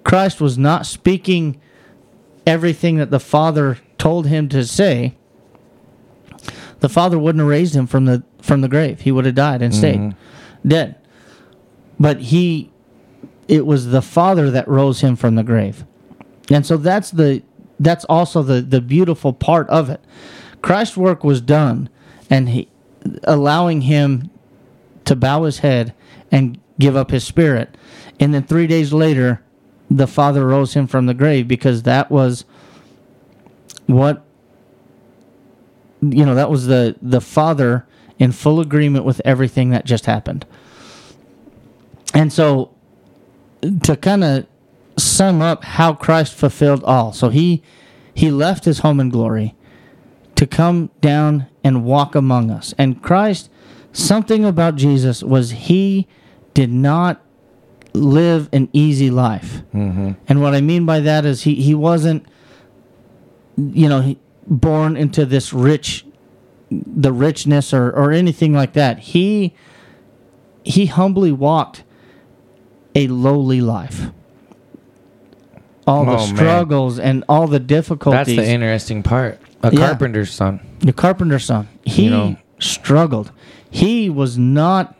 [0.05, 1.61] Christ was not speaking
[2.47, 5.17] everything that the Father told him to say,
[6.79, 9.01] the father wouldn't have raised him from the from the grave.
[9.01, 10.69] He would have died and stayed mm-hmm.
[10.69, 10.97] dead.
[11.99, 12.71] But he
[13.51, 15.85] it was the father that rose him from the grave.
[16.51, 17.43] And so that's the
[17.81, 20.01] that's also the the beautiful part of it.
[20.63, 21.91] Christ's work was done
[22.31, 22.69] and he
[23.25, 24.31] allowing him
[25.05, 25.93] to bow his head
[26.31, 27.77] and give up his spirit.
[28.21, 29.43] And then 3 days later
[29.91, 32.45] the father rose him from the grave because that was
[33.87, 34.25] what
[36.03, 37.85] you know, that was the the father
[38.21, 40.47] in full agreement with everything that just happened.
[42.15, 42.71] And so
[43.83, 44.47] to kind of
[44.97, 47.13] sum up how Christ fulfilled all.
[47.13, 47.63] So he
[48.13, 49.55] he left his home in glory
[50.37, 52.75] to come down and walk among us.
[52.79, 53.51] And Christ
[53.93, 56.07] something about Jesus was he
[56.55, 57.21] did not
[57.93, 59.63] live an easy life.
[59.75, 60.13] Mm-hmm.
[60.29, 62.27] And what I mean by that is he he wasn't
[63.57, 66.05] you know, he, born into this rich
[66.71, 68.99] the richness or or anything like that.
[68.99, 69.55] He
[70.65, 71.85] he humbly walked
[72.95, 74.11] a lowly life.
[75.87, 76.37] All the Oh, man.
[76.37, 78.37] struggles and all the difficulties.
[78.37, 79.41] That's the interesting part.
[79.63, 79.79] A Yeah.
[79.89, 80.61] carpenter's son.
[80.81, 81.69] the carpenter's son.
[81.85, 82.37] He You know.
[82.59, 83.33] struggled.
[83.71, 84.95] He was not.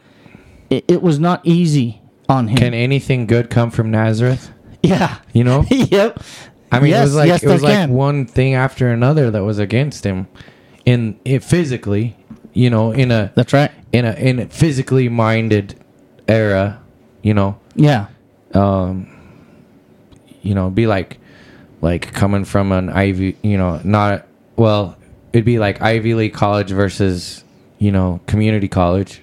[0.69, 2.57] It, it was not easy on him.
[2.59, 4.51] Can anything good come from Nazareth?
[4.83, 5.17] yeah.
[5.33, 5.65] You know?
[5.71, 6.21] yep.
[6.73, 7.91] I mean, it was like yes, it was like can.
[7.93, 10.29] one thing after another that was against him,
[10.85, 12.17] in it physically,
[12.53, 13.71] you know, in a That's right.
[13.93, 15.75] in a in a physically minded
[16.29, 16.79] era,
[17.23, 18.07] you know, Yeah.
[18.55, 19.09] um,
[20.43, 21.19] you know, be like
[21.83, 24.97] like coming from an Ivy, you know, not well,
[25.33, 27.45] it'd be like Ivy League college versus
[27.79, 29.23] you know community college,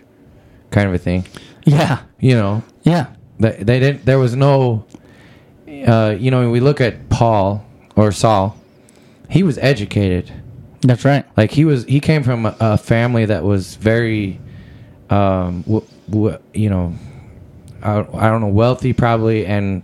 [0.71, 1.25] kind of a thing,
[1.65, 1.99] Yeah.
[2.19, 2.63] you know.
[2.83, 3.07] Yeah.
[3.39, 4.05] They, they didn't.
[4.05, 4.86] There was no.
[5.67, 7.63] Uh, you know, when we look at Paul
[7.95, 8.57] or Saul,
[9.29, 10.31] he was educated.
[10.81, 11.25] That's right.
[11.38, 11.83] Like he was.
[11.86, 14.39] He came from a, a family that was very,
[15.12, 16.93] um, w- w- you know,
[17.88, 19.82] I, I don't know, wealthy probably, and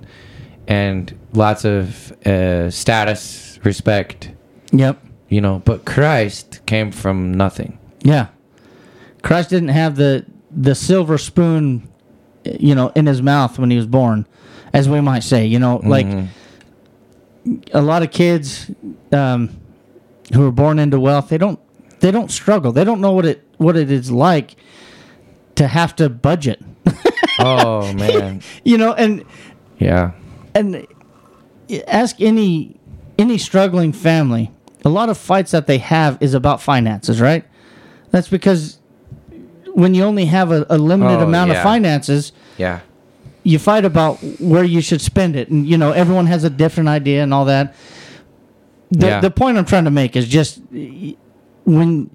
[0.68, 4.32] and lots of uh, status, respect.
[4.72, 5.04] Yep.
[5.30, 7.78] You know, but Christ came from nothing.
[8.02, 8.28] Yeah.
[9.22, 11.88] Christ didn't have the the silver spoon,
[12.46, 14.28] you know, in his mouth when he was born,
[14.74, 15.46] as we might say.
[15.46, 16.28] You know, like Mhm.
[17.74, 18.70] a lot of kids
[19.12, 19.50] um,
[20.34, 21.60] who are born into wealth, they don't
[22.02, 22.72] they don't struggle.
[22.74, 24.56] They don't know what it what it is like
[25.56, 26.62] to have to budget.
[27.40, 29.24] Oh man, you know, and
[29.80, 30.12] yeah,
[30.54, 30.86] and
[31.88, 32.80] ask any
[33.18, 34.52] any struggling family.
[34.86, 37.46] A lot of fights that they have is about finances, right?
[38.12, 38.80] That's because
[39.74, 42.82] when you only have a, a limited Oh, amount of finances, yeah,
[43.44, 46.90] you fight about where you should spend it, and you know everyone has a different
[46.90, 47.76] idea and all that.
[48.92, 49.20] The, Yeah.
[49.22, 50.62] the point I'm trying to make is just
[51.66, 52.10] when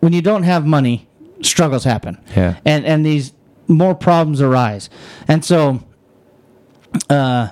[0.00, 1.06] when you don't have money,
[1.42, 2.56] struggles happen yeah.
[2.64, 3.32] and and these
[3.68, 4.88] more problems arise.
[5.28, 5.80] And so,
[7.10, 7.48] uh,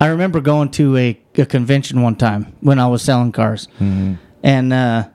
[0.00, 4.18] I remember going to a, a convention one time when I was selling cars, Mhm.
[4.42, 5.08] and uh,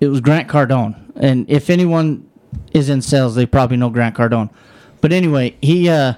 [0.00, 0.96] it was Grant Cardone.
[1.16, 2.26] And if anyone
[2.72, 4.48] is in sales, they probably know Grant Cardone.
[5.00, 6.14] But anyway, he uh,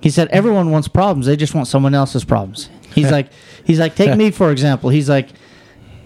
[0.00, 2.68] he said everyone wants problems; they just want someone else's problems.
[2.94, 3.28] He's like,
[3.64, 4.90] he's like, take me for example.
[4.90, 5.28] He's like,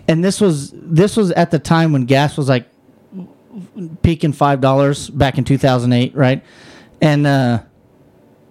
[0.08, 2.68] and this was this was at the time when gas was like
[4.02, 6.44] peaking five dollars back in two thousand eight, right?
[7.00, 7.62] And uh,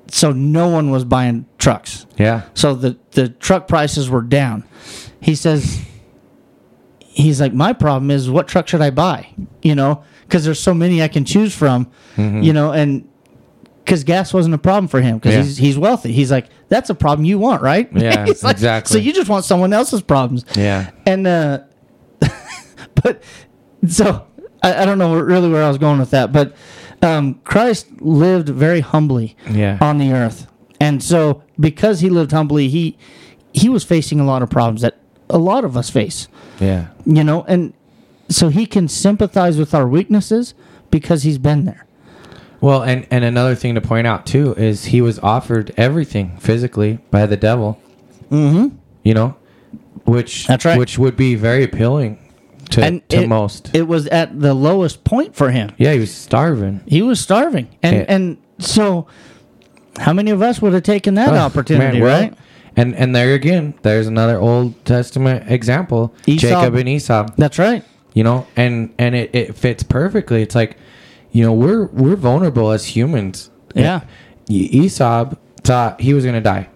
[0.10, 2.06] so no one was buying trucks.
[2.18, 2.44] Yeah.
[2.54, 4.64] So the the truck prices were down.
[5.22, 5.82] He says
[7.00, 9.34] he's like my problem is what truck should I buy?
[9.62, 13.08] You know, cuz there's so many I can choose from, you know, and
[13.86, 15.30] cuz gas wasn't a problem for him Mm-hmm.
[15.30, 15.44] Yeah.
[15.44, 16.12] he's he's wealthy.
[16.12, 17.90] He's like that's a problem you want, right?
[17.94, 18.94] Yeah, like, exactly.
[18.94, 20.46] So you just want someone else's problems.
[20.56, 20.92] Yeah.
[21.06, 21.60] And uh
[23.04, 23.24] but
[23.88, 24.26] so
[24.64, 26.56] I, I don't know really where I was going with that, but
[27.02, 29.78] um, Christ lived very humbly Yeah.
[29.82, 30.48] on the earth,
[30.80, 32.98] and so because he lived humbly, he
[33.54, 34.98] he was facing a lot of problems that
[35.30, 36.28] a lot of us face,
[36.60, 36.88] Yeah.
[37.06, 37.74] you know, and
[38.30, 40.54] so he can sympathize with our weaknesses
[40.92, 41.86] because he's been there.
[42.60, 47.00] Well, and and another thing to point out too is he was offered everything physically
[47.12, 47.80] by the devil.
[48.32, 48.76] Mm-hmm.
[49.04, 49.36] You know,
[50.06, 50.78] which That's right.
[50.80, 52.18] Which would be very appealing
[52.72, 53.72] to And to it- most.
[53.74, 55.72] It was at the lowest point for him.
[55.78, 56.82] yeah, he was starving.
[56.86, 58.06] He was starving, and Yeah.
[58.08, 59.08] and so
[60.00, 62.34] how many of us would have taken that Oh, opportunity, man, well, right?
[62.76, 66.48] And and there again, there's another Old Testament example, Esau.
[66.48, 67.28] Jacob and Esau.
[67.38, 67.84] That's right.
[68.14, 70.42] You know, and and it, it fits perfectly.
[70.44, 70.78] It's like,
[71.32, 73.50] you know, we're we're vulnerable as humans.
[73.76, 74.02] Yeah.
[74.50, 75.32] Esau
[75.64, 76.68] thought he was gonna die.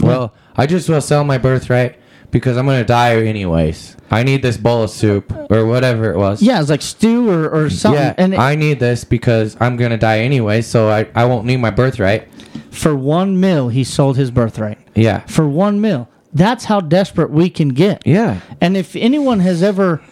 [0.00, 1.96] Well, I just will sell my birthright
[2.34, 3.96] because I'm gonna die anyways.
[4.10, 6.42] I need this bowl of soup or whatever it was.
[6.42, 8.02] Yeah, it's like stew or, or something.
[8.02, 11.46] Yeah, and it- I need this because I'm gonna die anyway, so I, I won't
[11.46, 12.28] need my birthright.
[12.72, 14.78] for one meal, he sold his birthright.
[14.96, 16.08] Yeah, For one meal.
[16.32, 18.04] That's how desperate we can get.
[18.04, 20.02] yeah, And if anyone has ever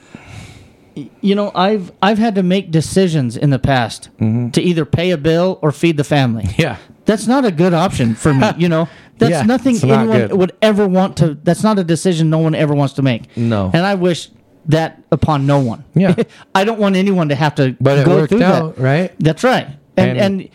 [1.21, 4.51] you know, I've I've had to make decisions in the past mm-hmm.
[4.51, 6.49] to either pay a bill or feed the family.
[6.57, 8.89] yeah, That's not a good option for me, you know.
[9.19, 12.55] That's Yeah, nothing not anyone would ever want to that's not a decision no one
[12.57, 13.37] ever wants to make.
[13.37, 13.71] No.
[13.73, 14.31] And I wish
[14.67, 15.85] that upon no one.
[15.95, 16.15] Yeah.
[16.55, 18.83] I don't want anyone to have to But it go worked through out, that.
[18.83, 19.15] right?
[19.21, 19.69] That's right.
[19.97, 20.49] And, and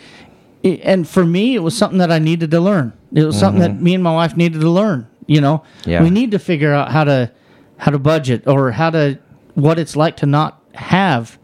[0.83, 2.91] and for me, it was something that I needed to learn.
[3.13, 5.07] It was something that me and my wife needed to learn.
[5.27, 5.89] You know, Mm-hmm.
[5.89, 6.03] Yeah.
[6.03, 7.31] we need to figure out how to
[7.77, 9.19] how to budget or how to
[9.53, 11.37] what it's like to not have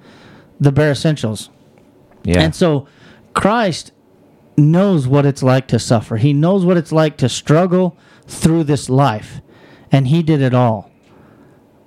[0.60, 1.50] the bare essentials.
[2.24, 2.42] Yeah.
[2.42, 2.88] And so
[3.34, 3.92] Christ
[4.58, 6.18] knows what it's like to suffer.
[6.18, 7.98] He knows what it's like to struggle
[8.28, 9.42] through this life.
[9.92, 10.92] And he did it all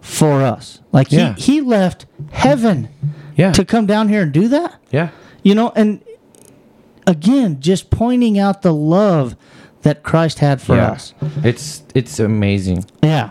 [0.00, 0.80] for us.
[0.92, 1.34] Like Yeah.
[1.34, 2.88] he, he left heaven
[3.36, 3.52] yeah.
[3.52, 4.80] to come down here and do that.
[4.90, 5.10] yeah.
[5.42, 6.02] You know, and
[7.06, 9.36] again, just pointing out the love
[9.82, 10.90] that Christ had for yeah.
[10.90, 11.14] us.
[11.44, 12.84] It's it's amazing.
[13.02, 13.30] Yeah.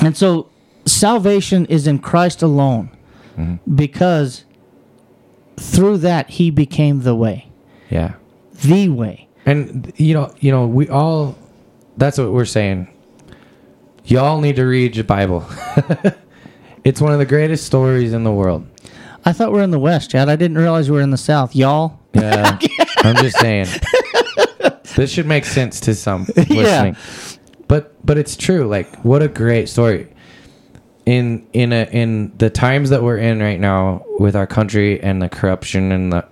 [0.00, 0.48] And so
[0.86, 2.90] salvation is in Christ alone
[3.36, 3.74] Mm-hmm.
[3.76, 4.44] because
[5.56, 7.48] through that he became the way,
[7.90, 8.14] Yeah.
[8.62, 9.28] The way.
[9.46, 11.36] And you know, you know, we all
[11.96, 12.88] that's what we're saying.
[14.04, 15.44] Y'all need to read your Bible.
[16.84, 18.66] it's one of the greatest stories in the world.
[19.24, 20.28] I thought we are in the West, Chad.
[20.28, 21.54] I didn't realize we were in the South.
[21.54, 21.98] Y'all.
[22.14, 22.58] Yeah.
[22.98, 23.66] I'm just saying.
[24.96, 26.96] This should make sense to some listening.
[27.68, 28.66] But but it's true.
[28.66, 30.12] Like what a great story.
[31.06, 35.22] In in a in the times that we're in right now with our country and
[35.22, 36.26] the corruption and the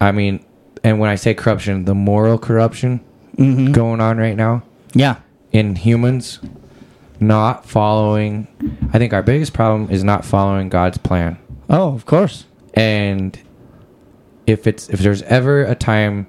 [0.00, 0.44] I mean
[0.84, 3.00] and when I say corruption, the moral corruption
[3.36, 3.72] mm-hmm.
[3.72, 4.62] going on right now
[4.94, 5.16] Yeah.
[5.52, 6.40] in humans
[7.20, 8.48] not following
[8.92, 11.38] I think our biggest problem is not following God's plan.
[11.70, 12.44] Oh, of course.
[12.74, 13.38] and
[14.46, 16.26] if it's if there's ever a time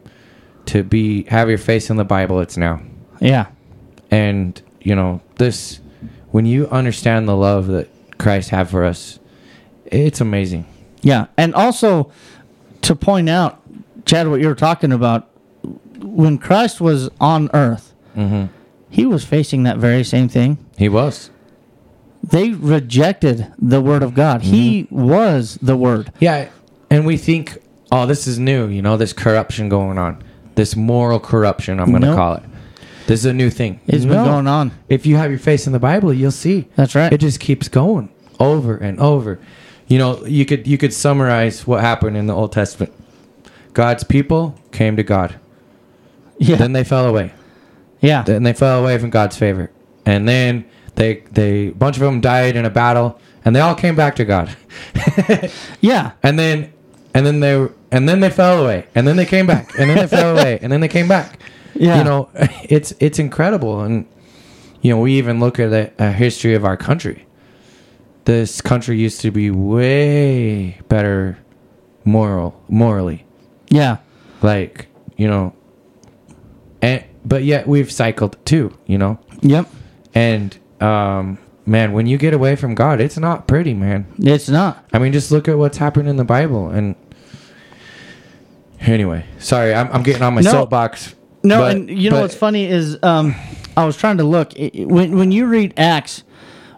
[0.67, 2.79] to be have your face in the bible it's now
[3.19, 3.47] Yeah.
[4.11, 5.79] and you know this
[6.31, 7.89] when you understand the love that
[8.19, 9.19] christ had for us
[9.85, 10.65] it's amazing
[11.01, 11.25] Yeah.
[11.37, 12.11] And also
[12.83, 13.61] to point out,
[14.05, 15.29] Chad, what you were talking about,
[15.99, 18.45] when Christ was on earth, mm-hmm.
[18.89, 20.57] he was facing that very same thing.
[20.77, 21.29] he was
[22.23, 24.41] They rejected the word of God.
[24.43, 25.07] He mm-hmm.
[25.09, 26.11] was the word.
[26.19, 26.49] yeah
[26.89, 27.57] and we think
[27.91, 30.21] oh this is new you know this corruption going on
[30.55, 32.15] this moral corruption i'm gonna Nope.
[32.15, 32.43] call it
[33.07, 34.71] this is a new thing It's been going on.
[34.89, 37.11] if you have your face in the bible you'll see That's right.
[37.11, 39.39] it just keeps going over and over
[39.87, 42.93] you know you could you could summarize what happened in the old testament
[43.73, 45.35] god's people came to god
[46.37, 46.55] Yeah.
[46.57, 47.31] then they fell away
[48.01, 48.23] yeah.
[48.23, 49.71] then they fell away from god's favor
[50.05, 50.65] and then
[50.95, 54.15] they they a bunch of them died in a battle and they all came back
[54.17, 54.55] to god
[55.81, 56.11] yeah.
[56.21, 56.71] and then
[57.13, 59.97] and then they and then they fell away and then they came back and then
[59.97, 61.39] they fell away and then they came back
[61.75, 61.97] Yeah.
[61.97, 62.29] you know
[62.69, 64.05] it's it's incredible and
[64.81, 67.25] you know we even look at a, a history of our country
[68.25, 71.37] this country used to be way better
[72.05, 73.25] moral morally
[73.73, 73.97] Yeah.
[74.41, 75.53] like you know
[76.81, 79.67] and but yet we've cycled too you know Yep.
[80.13, 84.83] and um man when you get away from god it's not pretty man It's not.
[84.93, 86.69] I mean, just look at what's happened in the Bible.
[86.69, 86.95] And
[88.81, 90.51] anyway, sorry, I'm, I'm getting on my No.
[90.51, 91.15] soapbox.
[91.43, 93.35] No, but- and you know but- what's funny is um,
[93.75, 96.23] I was trying to look when when you read Acts,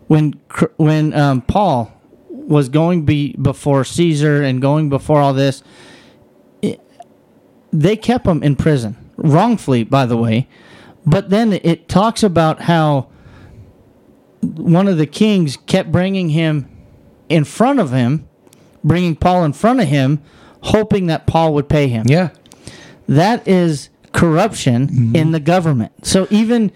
[0.08, 0.34] when
[0.78, 1.92] when um, Paul
[2.30, 5.64] was going be before Caesar and going before all this,
[7.82, 10.48] they kept him in prison wrongfully, by the way.
[11.06, 13.08] But then it talks about how
[14.42, 16.70] one of the kings kept bringing him
[17.30, 18.28] in front of him,
[18.84, 20.22] bringing Paul in front of him,
[20.62, 22.30] hoping that Paul would pay him Yeah,
[23.08, 25.16] that is corruption Mm-hmm.
[25.16, 26.06] in the government.
[26.06, 26.72] So even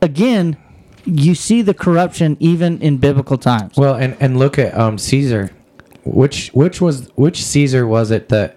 [0.00, 0.56] again,
[1.04, 3.76] you see the corruption even in biblical times.
[3.76, 5.50] well, and and look at um Caesar.
[6.04, 8.56] Which which was which Caesar was it that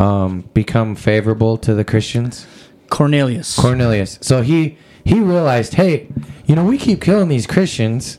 [0.00, 2.46] um become favorable to the Christians?
[2.88, 3.56] Cornelius.
[3.56, 4.18] Cornelius.
[4.20, 6.08] So he he realized, hey,
[6.46, 8.18] you know, we keep killing these Christians,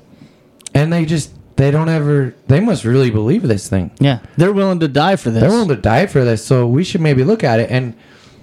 [0.73, 3.91] and they just they don't ever they must really believe this thing.
[3.99, 5.41] yeah, they're willing to die for this.
[5.41, 7.69] They're willing to die for this, so we should maybe look at it.
[7.69, 7.95] And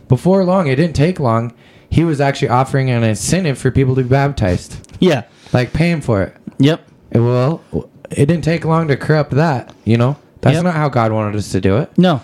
[0.09, 1.53] before long, it didn't take long.
[1.91, 5.23] He was actually offering an incentive for people to be baptized, yeah.
[5.55, 6.37] like paying for it.
[6.59, 6.87] Yep.
[7.13, 7.63] Well,
[8.11, 9.75] it didn't take long to corrupt that.
[9.85, 10.65] You know, that's Yep.
[10.65, 11.91] not how God wanted us to do it.
[11.97, 12.21] No.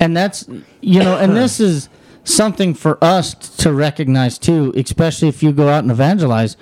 [0.00, 0.48] And that's
[0.80, 1.88] you know, and this is
[2.24, 6.56] something for us to recognize too, especially if you go out and evangelize.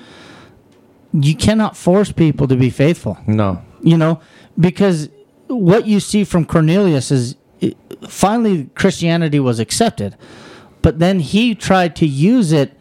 [1.13, 3.17] You cannot force people to be faithful.
[3.27, 3.63] No.
[3.83, 4.21] you know
[4.59, 5.09] because
[5.47, 7.77] what you see from cornelius is it-
[8.09, 10.17] finally christianity was accepted
[10.83, 12.77] but then he tried to use it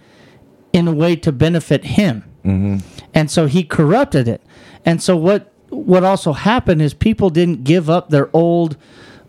[0.73, 2.77] in a way to benefit him mm-hmm.
[3.13, 4.41] and so he corrupted it
[4.85, 8.77] and so what what also happened is people didn't give up their old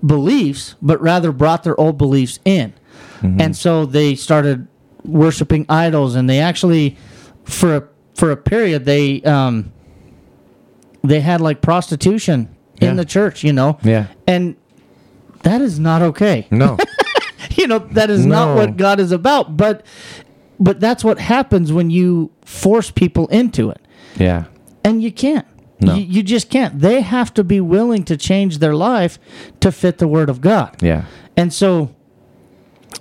[0.05, 2.73] beliefs but rather brought their old beliefs in
[3.23, 4.69] and so they started
[5.05, 6.97] worshiping idols and they actually
[7.45, 7.83] for a
[8.15, 9.73] for a period they um
[11.03, 12.91] they had like prostitution Yeah.
[12.91, 13.79] in the church, you know?
[13.83, 14.07] Yeah.
[14.27, 14.55] And
[15.43, 16.47] that is not okay.
[16.51, 16.77] No.
[17.57, 19.57] you know, that is not what God is about.
[19.57, 19.85] But
[20.61, 23.81] but that's what happens when you force people into it.
[24.17, 24.45] yeah.
[24.85, 25.47] And you can't.
[25.81, 25.95] No.
[25.95, 26.81] You, you just can't.
[26.81, 29.18] They have to be willing to change their life
[29.61, 30.76] to fit the word of God.
[30.83, 31.05] Yeah.
[31.37, 31.95] And so,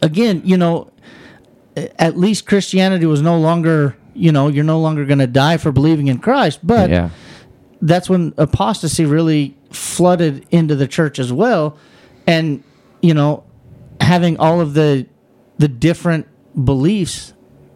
[0.01, 0.91] again, you know,
[1.97, 5.71] at least Christianity was no longer, you know, you're no longer going to die for
[5.71, 6.59] believing in Christ.
[6.63, 7.09] But Yeah.
[7.81, 11.77] that's when apostasy really flooded into the church as well.
[12.25, 12.63] And,
[13.01, 13.43] you know,
[14.01, 15.07] having all of the
[15.59, 16.27] the different
[16.63, 17.33] beliefs,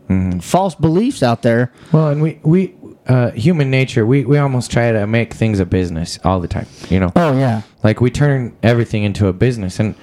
[0.07, 0.39] mm-hmm.
[0.39, 1.71] false beliefs out there.
[1.91, 2.75] Well, and we we
[3.07, 6.67] uh, human nature, we we almost try to make things a business all the time.
[6.89, 7.61] You know, Oh yeah.
[7.83, 9.95] like we turn everything into a business, and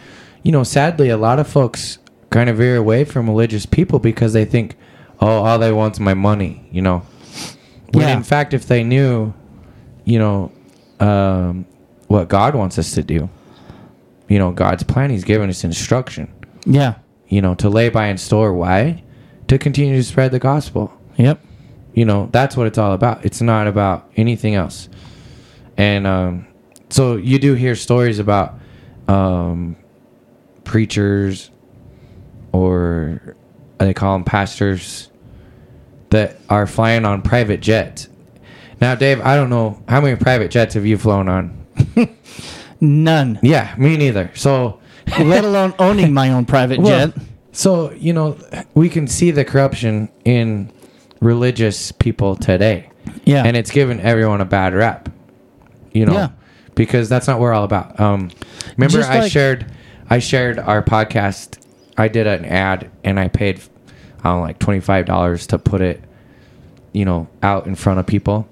[0.43, 1.99] you know, sadly, a lot of folks
[2.31, 4.77] kind of veer away from religious people because they think,
[5.21, 6.69] oh, all they want's my money.
[6.73, 6.99] You know,
[7.93, 8.17] when Yeah.
[8.17, 9.33] in fact, if they knew,
[10.05, 10.51] you know,
[11.01, 11.65] um,
[12.09, 13.29] what God wants us to do,
[14.29, 16.29] you know, God's plan, He's given us instruction.
[16.67, 16.95] Yeah.
[17.29, 18.53] You know, to lay by and store.
[18.53, 19.03] Why?
[19.49, 20.93] To continue to spread the gospel.
[21.17, 21.41] Yep.
[21.99, 23.25] You know, that's what it's all about.
[23.25, 24.89] It's not about anything else.
[25.77, 26.47] And um,
[26.91, 28.55] so you do hear stories about
[29.09, 29.75] um,
[30.63, 31.51] preachers
[32.53, 33.35] or
[33.79, 35.11] they call them pastors
[36.11, 38.09] that are flying on private jets.
[38.81, 41.67] Now, Dave, I don't know how many private jets have you flown on?
[42.81, 43.41] None.
[43.43, 44.31] Yeah, me neither.
[44.37, 44.79] So,
[45.19, 47.17] Let alone owning my own private Well, jet.
[47.51, 48.39] So, you know,
[48.75, 50.73] we can see the corruption in
[51.21, 52.91] religious people today.
[53.25, 53.45] Yeah.
[53.45, 55.09] And it's given everyone a bad rap.
[55.93, 56.29] You know, Yeah.
[56.75, 57.99] because that's not what we're all about.
[57.99, 58.31] Um,
[58.77, 59.67] remember Just I like- shared
[60.11, 61.59] I shared our podcast.
[61.97, 63.61] I did an ad and I paid
[64.25, 66.03] I don't know, like $25 to put it
[66.93, 68.49] you know, out in front of people.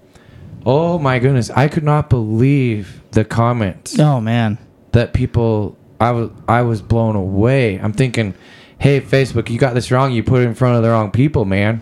[0.64, 4.58] Oh my goodness, I could not believe the comments oh man.
[4.92, 7.76] that people I was I was blown away.
[7.78, 8.34] I'm thinking,
[8.78, 10.12] hey Facebook, you got this wrong.
[10.12, 11.80] You put it in front of the wrong people, man.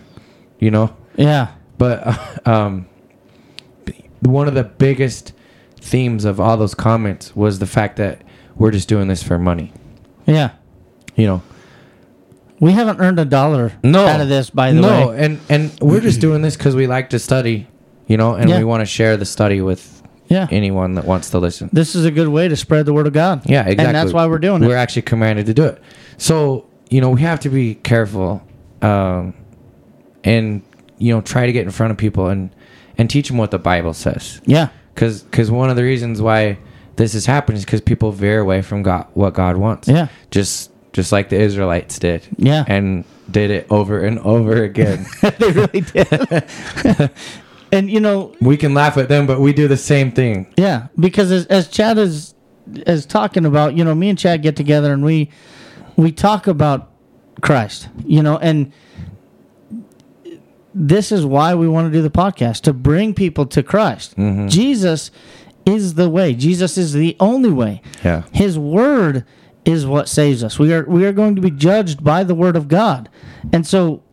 [0.59, 0.95] You know.
[1.15, 1.51] Yeah.
[1.77, 2.87] But um,
[4.21, 5.33] one of the biggest
[5.77, 8.21] themes of all those comments was the fact that
[8.55, 9.71] we're just doing this for money.
[10.25, 10.51] Yeah.
[11.15, 11.41] You know.
[12.59, 14.05] We haven't earned a dollar No.
[14.07, 14.99] out of this, by the no, way.
[15.05, 17.67] No, and and we're just doing this because we like to study.
[18.07, 18.59] You know, and Yeah.
[18.59, 20.47] we want to share the study with Yeah.
[20.51, 21.69] anyone that wants to listen.
[21.73, 23.41] This is a good way to spread the word of God.
[23.45, 23.85] Yeah, exactly.
[23.85, 24.67] And that's why we're doing it.
[24.67, 25.81] We're actually commanded to do it.
[26.17, 28.41] So, you know, we have to be careful
[28.81, 29.33] um,
[30.25, 30.61] and,
[30.97, 32.49] you know, try to get in front of people and,
[32.97, 34.41] and teach them what the Bible says.
[34.45, 34.69] Yeah.
[34.93, 36.57] Because cause one of the reasons why
[36.95, 39.87] this has happened is because people veer away from God, what God wants.
[39.87, 40.07] Yeah.
[40.31, 42.25] Just just like the Israelites did.
[42.37, 42.63] Yeah.
[42.67, 45.05] And did it over and over again.
[45.21, 46.41] they really did.
[47.71, 50.53] and you know, we can laugh at them, but we do the same thing.
[50.57, 52.33] yeah, because as, as Chad is
[52.67, 55.29] is talking about, you know, me and Chad get together and we
[55.95, 56.91] we talk about
[57.41, 58.71] Christ, you know, and
[60.77, 64.15] this is why we want to do the podcast to bring people to Christ.
[64.17, 64.49] Mm-hmm.
[64.49, 65.09] Jesus
[65.65, 66.33] is the way.
[66.33, 67.81] Jesus is the only way.
[68.03, 68.23] Yeah.
[68.33, 69.25] His word
[69.63, 70.59] is what saves us.
[70.59, 73.09] We are we are going to be judged by the word of God.
[73.53, 74.03] And so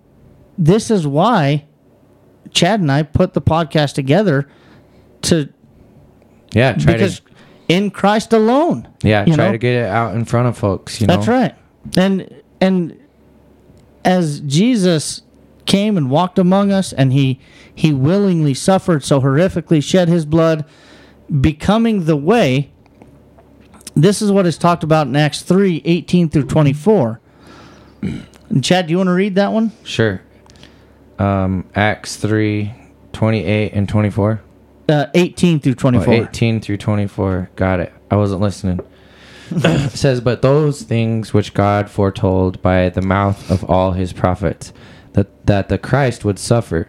[0.56, 1.66] this is why
[2.52, 4.48] Chad and I put the podcast together
[5.22, 5.52] to
[6.54, 6.74] Yeah.
[6.74, 7.26] Try because to,
[7.68, 8.86] in Christ alone.
[9.02, 9.52] yeah, try know?
[9.52, 11.16] to get it out in front of folks, you know.
[11.16, 11.54] That's right.
[11.96, 12.96] And and
[14.04, 15.22] as Jesus
[15.73, 17.41] came and walked among us and he
[17.75, 20.66] he willingly suffered so horrifically, shed his blood,
[21.41, 22.70] becoming the way.
[23.95, 27.20] This is what is talked about in Acts 3, 18 through 24.
[28.03, 29.73] And Chad, do you want to read that one?
[29.83, 30.20] Sure.
[31.18, 32.75] Um, Acts 3,
[33.14, 34.43] 28 and 24.
[34.91, 36.14] Uh, 18 through Oh, 24.
[36.14, 37.51] 18 through 24.
[37.57, 37.93] Got it.
[38.11, 38.81] I wasn't listening.
[39.51, 44.73] it says, But those things which God foretold by the mouth of all his prophets,
[45.14, 46.88] that, that the Christ would suffer,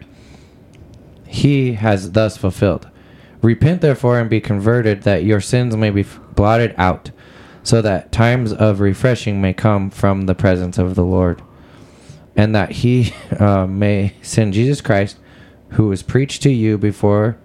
[1.26, 2.88] he has thus fulfilled.
[3.42, 7.10] Repent therefore and be converted, that your sins may be blotted out,
[7.62, 11.42] so that times of refreshing may come from the presence of the Lord,
[12.36, 15.18] and that he uh, may send Jesus Christ,
[15.70, 17.36] who was preached to you before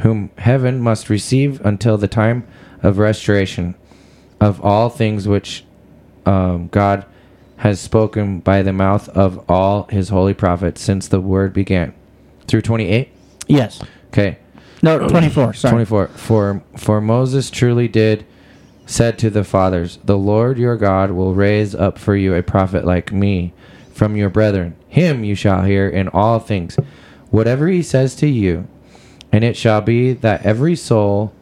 [0.00, 2.46] whom heaven must receive until the time
[2.82, 3.74] of restoration
[4.40, 5.64] of all things which
[6.26, 7.06] um, God
[7.62, 11.94] has spoken by the mouth of all his holy prophets since the word began.
[12.48, 13.08] Through 28?
[13.46, 13.80] Yes.
[14.08, 14.38] Okay.
[14.82, 15.54] No, 24.
[15.54, 15.70] Sorry.
[15.70, 16.08] 24.
[16.08, 18.26] For, for Moses truly did
[18.84, 22.84] said to the fathers, The Lord your God will raise up for you a prophet
[22.84, 23.52] like me
[23.94, 24.74] from your brethren.
[24.88, 26.74] Him you shall hear in all things.
[27.30, 28.66] Whatever he says to you,
[29.30, 31.32] And it shall be that every soul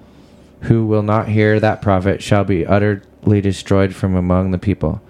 [0.65, 5.01] who will not hear that prophet shall be utterly destroyed from among the people.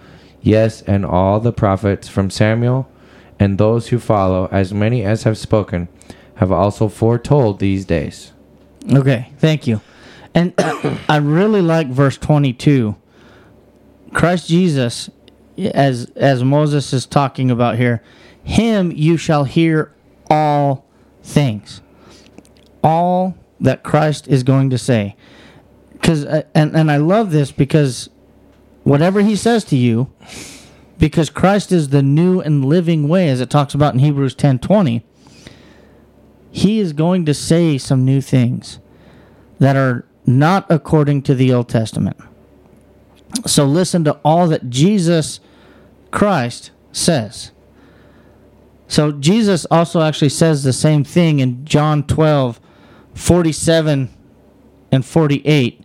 [0.42, 2.88] Yes, and all the prophets from Samuel
[3.38, 5.88] and those who follow, as many as have spoken,
[6.36, 8.32] have also foretold these days.
[8.92, 9.80] Okay, thank you.
[10.34, 10.54] And
[11.08, 12.96] I, really like verse 22.
[14.12, 15.10] Christ Jesus,
[15.58, 18.02] as as Moses is talking about here,
[18.42, 19.94] him you shall hear
[20.28, 20.86] all
[21.22, 21.80] things,
[22.82, 25.16] all that Christ is going to say.
[25.92, 28.08] Because uh, and and I love this because
[28.84, 30.10] whatever he says to you,
[30.98, 34.58] because Christ is the new and living way, as it talks about in Hebrews ten
[34.58, 35.04] twenty.
[36.52, 38.80] He is going to say some new things
[39.60, 42.16] that are not according to the Old Testament.
[43.46, 45.40] So listen to all that Jesus
[46.10, 47.52] Christ says.
[48.88, 52.58] So Jesus also actually says the same thing in John 12,
[53.14, 54.10] 47
[54.90, 55.84] and 48.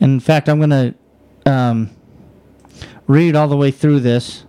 [0.00, 1.90] And in fact, I'm going to um,
[3.10, 4.44] read all the way through this.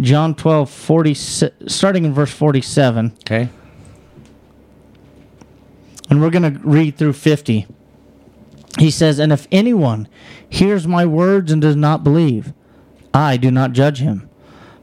[0.00, 3.16] John 12, 40, starting in verse 47.
[3.20, 3.48] Okay.
[6.10, 7.66] And we're going to read through 50.
[8.78, 10.08] He says, And if anyone
[10.48, 12.52] hears my words and does not believe,
[13.14, 14.28] I do not judge him.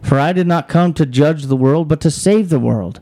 [0.01, 3.01] For I did not come to judge the world, but to save the world.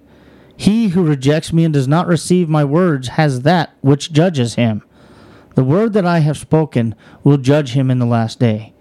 [0.55, 4.83] He who rejects me and does not receive my words has that which judges him.
[5.55, 8.73] The word that I have spoken will judge him in the last day.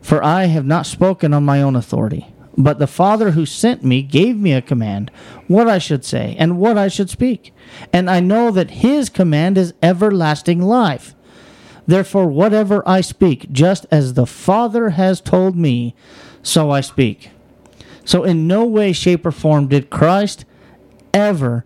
[0.00, 4.02] For I have not spoken on my own authority, but the Father who sent me
[4.02, 5.10] gave me a command
[5.46, 7.52] what I should say and what I should speak.
[7.92, 11.14] And I know that his command is everlasting life.
[11.86, 15.94] Therefore, whatever I speak, just as the Father has told me,
[16.42, 17.30] so I speak.
[18.04, 20.44] So, in no way, shape, or form did Christ
[21.12, 21.64] ever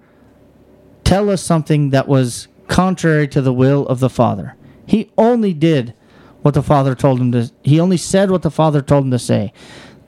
[1.04, 4.56] tell us something that was contrary to the will of the Father.
[4.86, 5.92] He only did
[6.40, 9.18] what the Father told him to, he only said what the Father told him to
[9.18, 9.52] say.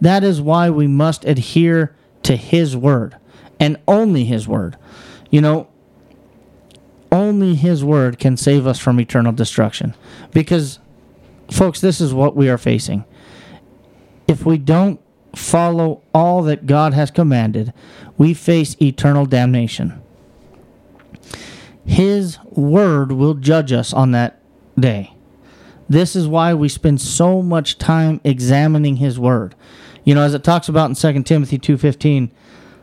[0.00, 3.18] That is why we must adhere to his word
[3.60, 4.78] and only his word.
[5.30, 5.68] You know,
[7.12, 9.94] only his word can save us from eternal destruction.
[10.32, 10.78] Because,
[11.50, 13.04] folks, this is what we are facing.
[14.26, 15.02] If we don't
[15.36, 17.74] follow all that God has commanded,
[18.16, 20.00] we face eternal damnation.
[21.86, 24.40] His word will judge us on that
[24.78, 25.14] day.
[25.88, 29.54] This is why we spend so much time examining his word.
[30.04, 32.30] You know, as it talks about in 2 Timothy 2:15,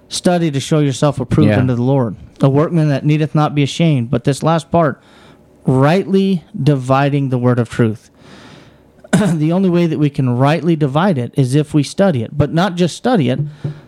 [0.07, 1.59] study to show yourself approved Yeah.
[1.59, 4.11] unto the Lord, a workman that needeth not be ashamed.
[4.11, 5.01] But this last part,
[5.65, 8.09] rightly dividing the word of truth.
[9.33, 12.53] the only way that we can rightly divide it is if we study it, but
[12.53, 13.39] not just study it,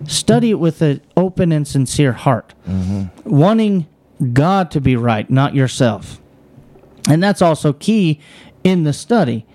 [0.06, 3.06] study it with an open and sincere heart, mm-hmm.
[3.30, 3.88] wanting
[4.32, 6.22] God to be right, not yourself.
[7.10, 8.20] And that's also key
[8.64, 9.46] in the study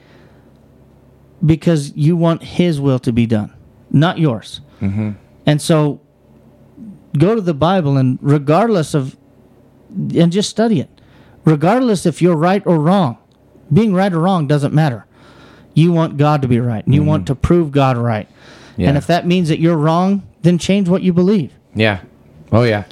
[1.45, 3.55] because you want His will to be done,
[3.91, 4.61] not yours.
[4.81, 5.13] Mm-hmm.
[5.47, 6.01] And so
[7.17, 9.17] go to the Bible and regardless of,
[9.91, 10.91] and just study it.
[11.45, 13.17] Regardless if you're right or wrong,
[13.73, 15.07] being right or wrong doesn't matter.
[15.75, 17.35] You want God to be right, and you want mm-hmm.
[17.35, 18.29] to prove God right.
[18.77, 18.89] Yeah.
[18.89, 21.53] And if that means that you're wrong, then change what you believe.
[21.75, 22.01] Yeah.
[22.51, 22.85] Oh yeah.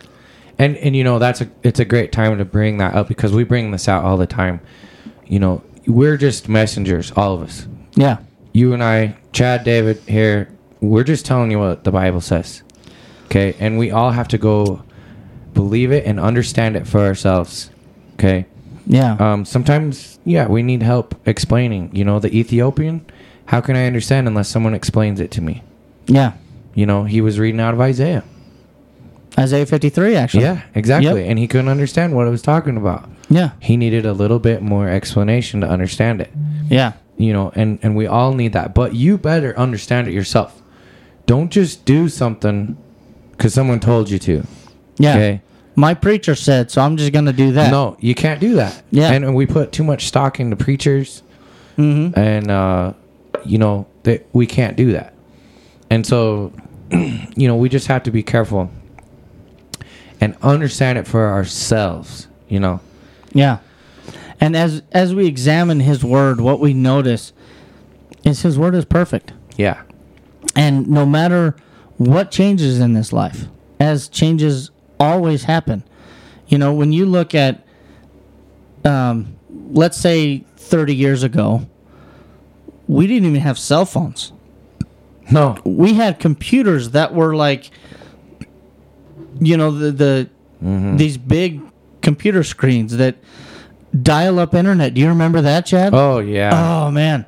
[0.59, 3.33] And and you know that's a it's a great time to bring that up because
[3.33, 4.61] we bring this out all the time.
[5.27, 7.67] You know, we're just messengers, all of us.
[7.95, 8.19] Yeah.
[8.53, 10.49] You and I, Chad, David here,
[10.81, 12.63] we're just telling you what the Bible says.
[13.27, 13.55] Okay?
[13.59, 14.83] And we all have to go
[15.53, 17.71] believe it and understand it for ourselves.
[18.15, 18.47] Okay?
[18.87, 19.17] Yeah.
[19.19, 23.05] Um sometimes yeah, we need help explaining, you know, the Ethiopian,
[23.47, 25.63] how can I understand unless someone explains it to me?
[26.07, 26.33] yeah.
[26.75, 28.23] You know, he was reading out of Isaiah.
[29.39, 30.43] Isaiah 53, actually.
[30.45, 31.21] Yeah, exactly.
[31.23, 31.31] Yep.
[31.31, 33.09] And he couldn't understand what I was talking about.
[33.29, 33.51] Yeah.
[33.61, 36.31] He needed a little bit more explanation to understand it.
[36.71, 36.93] Yeah.
[37.19, 38.75] You know, and and we all need that.
[38.75, 40.63] But you better understand it yourself.
[41.27, 42.77] Don't just do something
[43.33, 44.45] because someone told you to.
[44.99, 45.15] Yeah.
[45.15, 45.41] Okay.
[45.75, 47.71] My preacher said, so I'm just going to do that.
[47.71, 48.83] No, you can't do that.
[48.91, 49.13] Yeah.
[49.13, 51.23] And, and we put too much stock into preachers,
[51.77, 52.19] Mm-hmm.
[52.19, 52.95] and uh,
[53.45, 55.13] you know that we can't do that.
[55.91, 56.53] And so,
[56.91, 58.71] you know, we just have to be careful
[60.21, 62.29] and understand it for ourselves.
[62.49, 62.81] You know.
[63.33, 63.59] Yeah.
[64.41, 67.33] And as as we examine his word, what we notice
[68.25, 69.33] is his word is perfect.
[69.57, 69.83] Yeah.
[70.55, 71.57] And no matter
[71.97, 73.47] what changes in this life,
[73.81, 75.83] as changes always happen,
[76.49, 77.67] you know, when you look at,
[78.85, 81.69] um, let's say 30 years ago,
[82.87, 84.33] we didn't even have cell phones.
[85.31, 85.59] No.
[85.65, 87.71] We had computers that were like,
[89.41, 90.29] you know, the, the
[90.97, 91.61] these big
[92.03, 93.17] computer screens that
[94.03, 94.95] dial up internet.
[94.95, 95.93] Do you remember that, Chad?
[95.95, 96.87] Oh yeah.
[96.87, 97.27] Oh, man.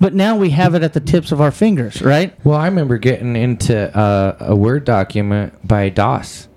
[0.00, 2.34] But now we have it at the tips of our fingers, right?
[2.44, 6.48] Well, I remember getting into uh, a Word document by DOS,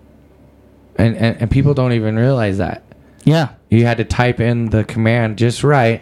[0.95, 2.81] and, and and people don't even realize that
[3.23, 3.49] Yeah.
[3.69, 6.01] you had to type in the command just right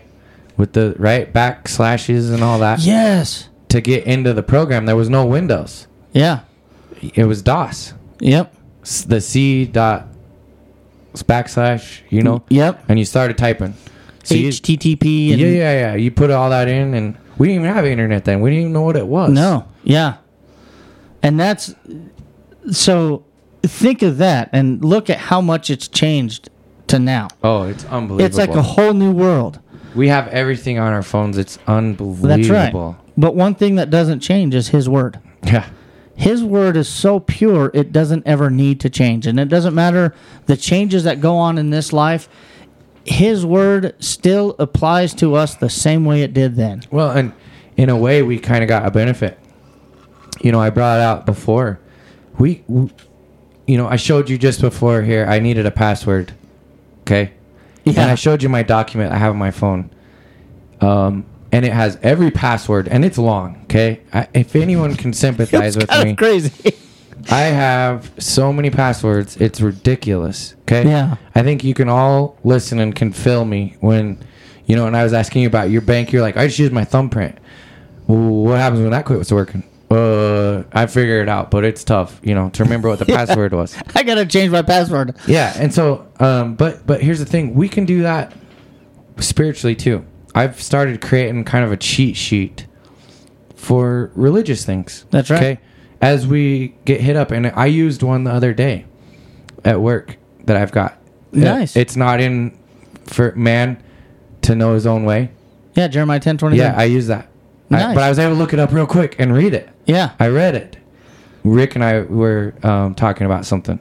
[0.56, 3.50] with the right backslashes and all that Yes.
[3.70, 4.86] to get into the program.
[4.86, 6.42] There was no Windows; Yeah.
[7.02, 7.94] it was DOS.
[8.22, 8.56] Yep.
[9.08, 10.08] The C dot
[11.16, 12.84] backslash, you know, mm, Yep.
[12.90, 13.76] and you started typing.
[14.24, 15.32] So you- HTTP.
[15.32, 15.96] And yeah, yeah, yeah.
[15.96, 18.42] You put all that in, and we didn't even have internet then.
[18.42, 19.32] We didn't even know what it was.
[19.32, 19.66] No.
[19.84, 20.16] Yeah.
[21.22, 21.74] And that's
[22.72, 23.24] so
[23.62, 26.50] think of that and look at how much it's changed
[26.88, 27.30] to now.
[27.44, 28.26] Oh, it's unbelievable.
[28.26, 29.60] It's like a whole new world.
[29.96, 31.38] We have everything on our phones.
[31.38, 32.28] It's unbelievable.
[32.28, 32.96] That's right.
[33.16, 35.20] But one thing that doesn't change is his word.
[35.46, 35.66] Yeah.
[36.16, 39.26] His word is so pure, it doesn't ever need to change.
[39.26, 40.14] And it doesn't matter
[40.46, 42.30] the changes that go on in this life,
[43.06, 46.84] his word still applies to us the same way it did then.
[46.92, 47.34] Well, and
[47.76, 49.40] in a way, we kind of got a benefit.
[50.42, 51.80] You know, I brought it out before.
[52.38, 52.90] We, w
[53.66, 55.26] you know, I showed you just before here.
[55.26, 56.34] I needed a password.
[57.02, 57.32] Okay.
[57.86, 58.02] Yeah.
[58.02, 59.90] And I showed you my document I have on my phone.
[60.82, 63.62] Um, and it has every password, and it's long.
[63.66, 64.02] Okay.
[64.12, 66.74] I, if anyone can sympathize with me, crazy.
[67.32, 69.38] I have so many passwords.
[69.38, 70.56] It's ridiculous.
[70.64, 70.84] Okay.
[70.84, 71.16] Yeah.
[71.36, 74.18] I think you can all listen and can feel me when,
[74.66, 76.12] you know, and I was asking you about your bank.
[76.12, 77.38] You're like, I just use my thumbprint.
[78.08, 79.64] Well, what happens when that quits working?
[79.92, 83.54] Uh, I figure it out, but it's tough, you know, to remember what the password
[83.54, 83.78] was.
[83.96, 85.16] I got to change my password.
[85.28, 88.34] Yeah, and so, um, but but here's the thing: we can do that
[89.20, 90.04] spiritually too.
[90.36, 92.66] I've started creating kind of a cheat sheet
[93.56, 95.06] for religious things.
[95.12, 95.38] That's right.
[95.38, 95.60] Okay.
[96.02, 98.86] As we get hit up, and I used one the other day
[99.64, 100.98] at work that I've got.
[101.32, 101.76] Nice.
[101.78, 102.58] It's not in
[103.06, 103.82] for man
[104.42, 105.32] to know his own way.
[105.76, 106.58] Yeah, Jeremiah ten twenty.
[106.58, 107.26] Yeah, I use that.
[107.72, 107.96] I- Nice.
[107.96, 109.68] but I was able to look it up real quick and read it.
[109.86, 110.12] yeah.
[110.20, 110.78] I read it.
[111.44, 113.80] Rick and I were um, talking about something,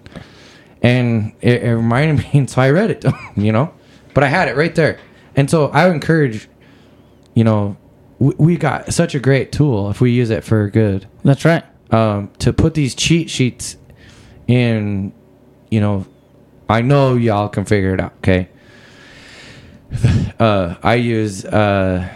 [0.83, 3.05] and it, it reminded me, and so I read it.
[3.37, 3.75] You know,
[4.15, 4.99] but I had it right there,
[5.37, 6.49] and so I would encourage.
[7.35, 7.76] You know,
[8.18, 11.07] we, we got such a great tool if we use it for good.
[11.24, 11.64] That's right.
[11.91, 13.76] Um, to put these cheat sheets
[14.47, 15.12] in,
[15.70, 16.07] you know,
[16.68, 18.12] I know y'all can figure it out.
[18.18, 18.49] Okay.
[20.39, 22.09] Uh, I use uh,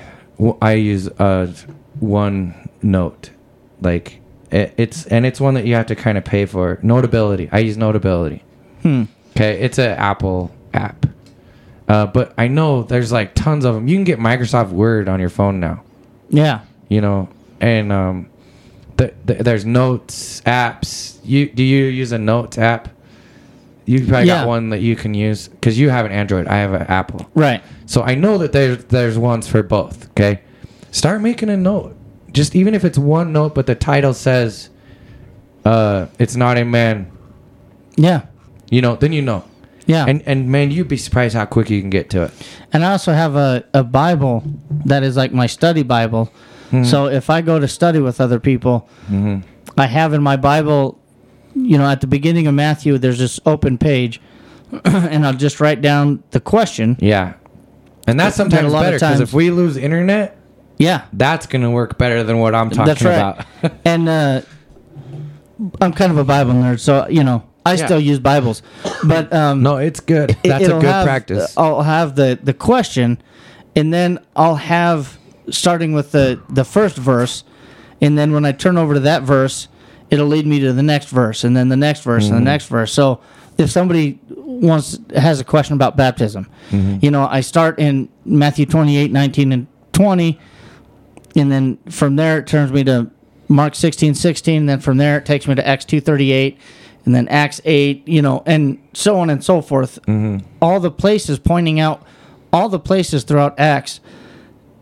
[0.61, 1.53] I use uh,
[2.01, 3.31] one note,
[3.81, 6.81] like it, it's and it's one that you have to kind of pay for.
[6.83, 7.49] Notability.
[7.53, 8.43] I use Notability.
[8.83, 9.05] Hmm.
[9.37, 11.07] Okay, it's an Apple app,
[11.89, 13.89] uh, but I know there's like tons of them.
[13.89, 15.83] You can get Microsoft Word on your phone now
[16.31, 16.61] Yeah.
[16.89, 17.29] you know,
[17.61, 18.29] and um,
[18.99, 21.19] th- th- there's notes apps.
[21.25, 22.89] You do you use a notes app?
[23.85, 24.41] You probably Yeah.
[24.41, 26.49] got one that you can use because you have an Android.
[26.49, 27.63] I have an Apple, Right.
[27.87, 30.11] so I know that there's there's ones for both.
[30.11, 30.41] Okay,
[30.91, 31.95] start making a note,
[32.33, 34.71] just even if it's one note, but the title says,
[35.65, 37.07] uh, "It's not a man."
[37.97, 38.23] Yeah.
[38.71, 39.45] You know, then you know.
[39.87, 40.05] Yeah.
[40.07, 42.33] And and man, you'd be surprised how quick you can get to it.
[42.73, 44.43] And I also have a, a Bible
[44.85, 46.33] that is like my study Bible.
[46.71, 46.83] Hmm.
[46.85, 49.49] So if I go to study with other people, Mm-hmm.
[49.79, 50.99] I have in my Bible,
[51.55, 54.21] you know, at the beginning of Matthew, there's this open page,
[54.85, 56.97] and I'll just write down the question.
[56.99, 57.35] Yeah,
[58.07, 60.37] and that's But- but a sometimes lot better because if we lose internet,
[60.79, 63.15] Yeah, that's gonna work better than what I'm talking that's right.
[63.63, 63.73] about.
[63.85, 64.41] and uh,
[65.81, 67.85] I'm kind of a Bible nerd, so you know, I Yeah.
[67.87, 68.63] still use Bibles,
[69.05, 70.37] but um, No, it's good.
[70.45, 71.53] That's a it'll good have- practice.
[71.57, 73.19] I'll have the the question,
[73.75, 75.19] and then I'll have
[75.51, 77.43] starting with the the first verse,
[78.01, 79.67] and then when I turn over to that verse,
[80.11, 82.37] it'll lead me to the next verse, and then the next verse, Mm-hmm.
[82.37, 82.93] and the next verse.
[82.93, 83.19] So
[83.59, 86.99] if somebody wants has a question about baptism, Mm-hmm.
[87.05, 90.39] you know, I start in Matthew 28, 19, and 20,
[91.35, 93.09] and then from there it turns me to
[93.49, 96.59] Mark 16, 16, and then from there it takes me to Acts 238,
[97.07, 99.99] and then Acts 8, you know, and so on and so forth.
[100.61, 102.03] All the places pointing out
[102.53, 104.01] all the places throughout Acts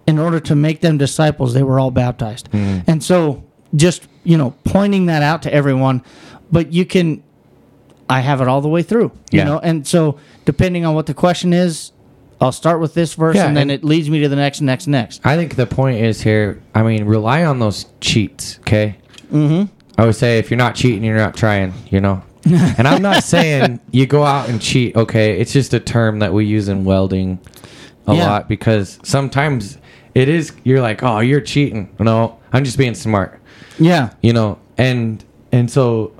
[0.07, 2.49] in order to make them disciples, they were all baptized.
[2.53, 3.45] And so
[3.77, 6.03] just, you know, pointing that out to everyone,
[6.51, 7.23] but you can
[8.09, 9.45] I have it all the way through, you Yeah.
[9.45, 11.91] know, and so depending on what the question is,
[12.39, 14.61] I'll start with this verse Yeah, and then and- it leads me to the next,
[14.61, 15.23] next, next.
[15.25, 16.61] I think the point is here.
[16.75, 18.59] I mean, rely on those cheats.
[18.61, 18.97] Okay.
[19.33, 19.74] Mm-hmm.
[19.97, 21.73] I would say if you're not cheating, you're not trying.
[21.91, 22.23] You know.
[22.47, 24.95] and I'm not saying you go out and cheat.
[24.97, 27.39] Okay, it's just a term that we use in welding
[28.07, 28.27] a Yeah.
[28.27, 29.79] lot because sometimes
[30.15, 30.53] it is.
[30.63, 31.95] You're like, oh, you're cheating.
[31.99, 33.41] No, I'm just being smart.
[33.79, 34.11] Yeah.
[34.23, 36.13] you know and and so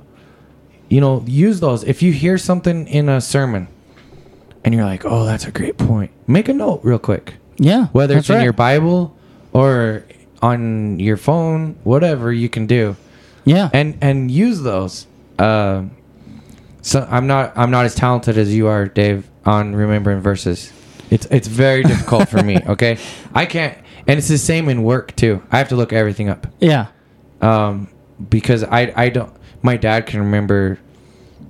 [0.89, 1.83] you know, use those.
[1.83, 3.67] If you hear something in a sermon
[4.63, 7.35] and you're like, oh, that's a great point, make a note real quick.
[7.57, 7.87] Yeah.
[7.87, 8.43] Whether it's in right.
[8.43, 9.15] your Bible
[9.51, 10.05] or
[10.41, 12.95] on your phone, whatever you can do.
[13.45, 13.69] Yeah.
[13.73, 15.07] And and use those.
[15.39, 15.91] Um
[16.81, 20.71] so I'm not I'm not as talented as you are, Dave, on remembering verses.
[21.09, 22.97] It's it's very difficult for me, okay?
[23.33, 23.77] I can't
[24.07, 25.41] and it's the same in work too.
[25.51, 26.87] I have to look everything up yeah.
[27.41, 27.87] um,
[28.29, 29.33] because I I don't.
[29.61, 30.77] My dad can remember,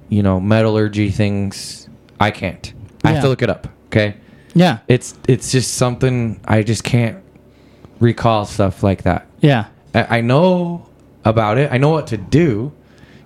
[0.07, 1.89] you know, metallurgy things.
[2.19, 2.73] I can't.
[3.03, 3.67] I have to look it up.
[3.87, 4.15] Okay,
[4.53, 4.79] Yeah.
[4.87, 7.23] it's it's just something I just can't
[7.99, 9.27] recall stuff like that.
[9.41, 9.65] Yeah.
[9.93, 10.87] I, I know
[11.25, 11.71] about it.
[11.71, 12.71] I know what to do.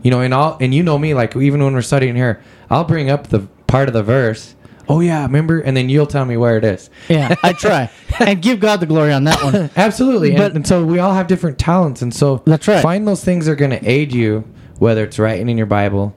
[0.02, 1.14] You know, and all and you know me.
[1.14, 4.56] Like even when we're studying here, I'll bring up the part of the verse.
[4.88, 5.60] Oh yeah, remember?
[5.60, 6.90] And then you'll tell me where it is.
[7.10, 7.36] Yeah.
[7.44, 9.70] I try and give God the glory on that one.
[9.76, 10.32] Absolutely.
[10.32, 12.02] But- and, and so we all have different talents.
[12.02, 12.82] And so That's right.
[12.82, 14.46] find those things that are going to aid you,
[14.80, 16.16] whether it's writing in your Bible.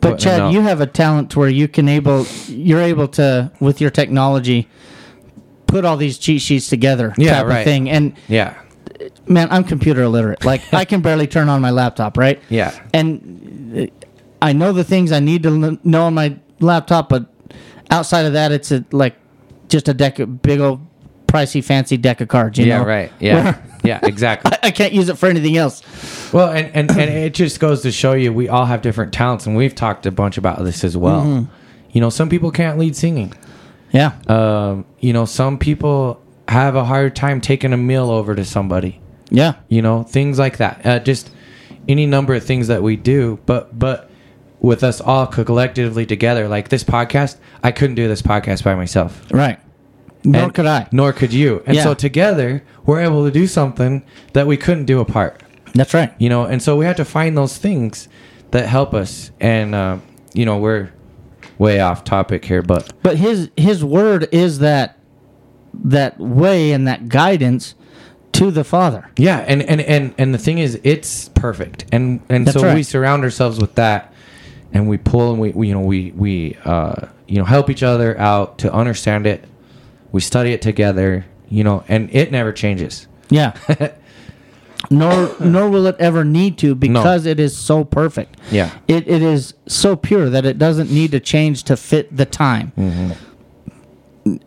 [0.00, 3.90] But Chad, you have a talent where you can able you're able to with your
[3.90, 4.68] technology
[5.66, 7.58] put all these cheat sheets together Yeah, type right.
[7.58, 7.90] of thing.
[7.90, 8.54] And Yeah.
[9.26, 10.44] Man, I'm computer illiterate.
[10.44, 12.40] Like I can barely turn on my laptop, right?
[12.48, 12.72] Yeah.
[12.92, 13.86] And uh,
[14.40, 17.26] I know the things I need to know on my laptop, but
[17.90, 19.16] outside of that, it's a, like
[19.68, 20.80] just a deck of big old
[21.26, 22.58] pricey fancy deck of cards.
[22.58, 22.84] You Yeah, know?
[22.86, 23.12] right.
[23.20, 23.60] Yeah.
[23.84, 24.52] yeah, exactly.
[24.62, 25.82] I can't use it for anything else.
[26.32, 29.46] Well, and, and, and it just goes to show you we all have different talents,
[29.46, 31.22] and we've talked a bunch about this as well.
[31.22, 31.52] Mm-hmm.
[31.92, 33.32] You know, some people can't lead singing.
[33.92, 34.12] Yeah.
[34.26, 39.00] Um, you know, some people have a hard time taking a meal over to somebody.
[39.30, 39.56] Yeah.
[39.68, 41.30] you know things like that uh, just
[41.86, 44.10] any number of things that we do but but
[44.60, 49.22] with us all collectively together like this podcast i couldn't do this podcast by myself
[49.30, 49.58] Right.
[50.24, 50.88] Nor And- could I.
[50.92, 54.98] nor could you and so together we're able to do something that we couldn't do
[55.00, 55.42] apart
[55.74, 56.14] That's right.
[56.18, 58.08] you know and so we have to find those things
[58.52, 59.98] that help us and uh,
[60.32, 60.90] you know we're
[61.58, 64.97] way off topic here but But his his word is that
[65.74, 67.74] that way and that guidance
[68.32, 69.10] to the Father.
[69.16, 72.74] Yeah, and and and and the thing is, it's perfect, and and That's so right.
[72.74, 74.12] we surround ourselves with that,
[74.72, 77.82] and we pull and we, we you know we we uh you know help each
[77.82, 79.44] other out to understand it.
[80.12, 83.08] We study it together, you know, and it never changes.
[83.28, 83.54] Yeah.
[84.90, 88.38] nor nor will it ever need to because it is so perfect.
[88.50, 88.70] Yeah.
[88.86, 92.72] It it is so pure that it doesn't need to change to fit the time.
[92.76, 93.12] Mm-hmm.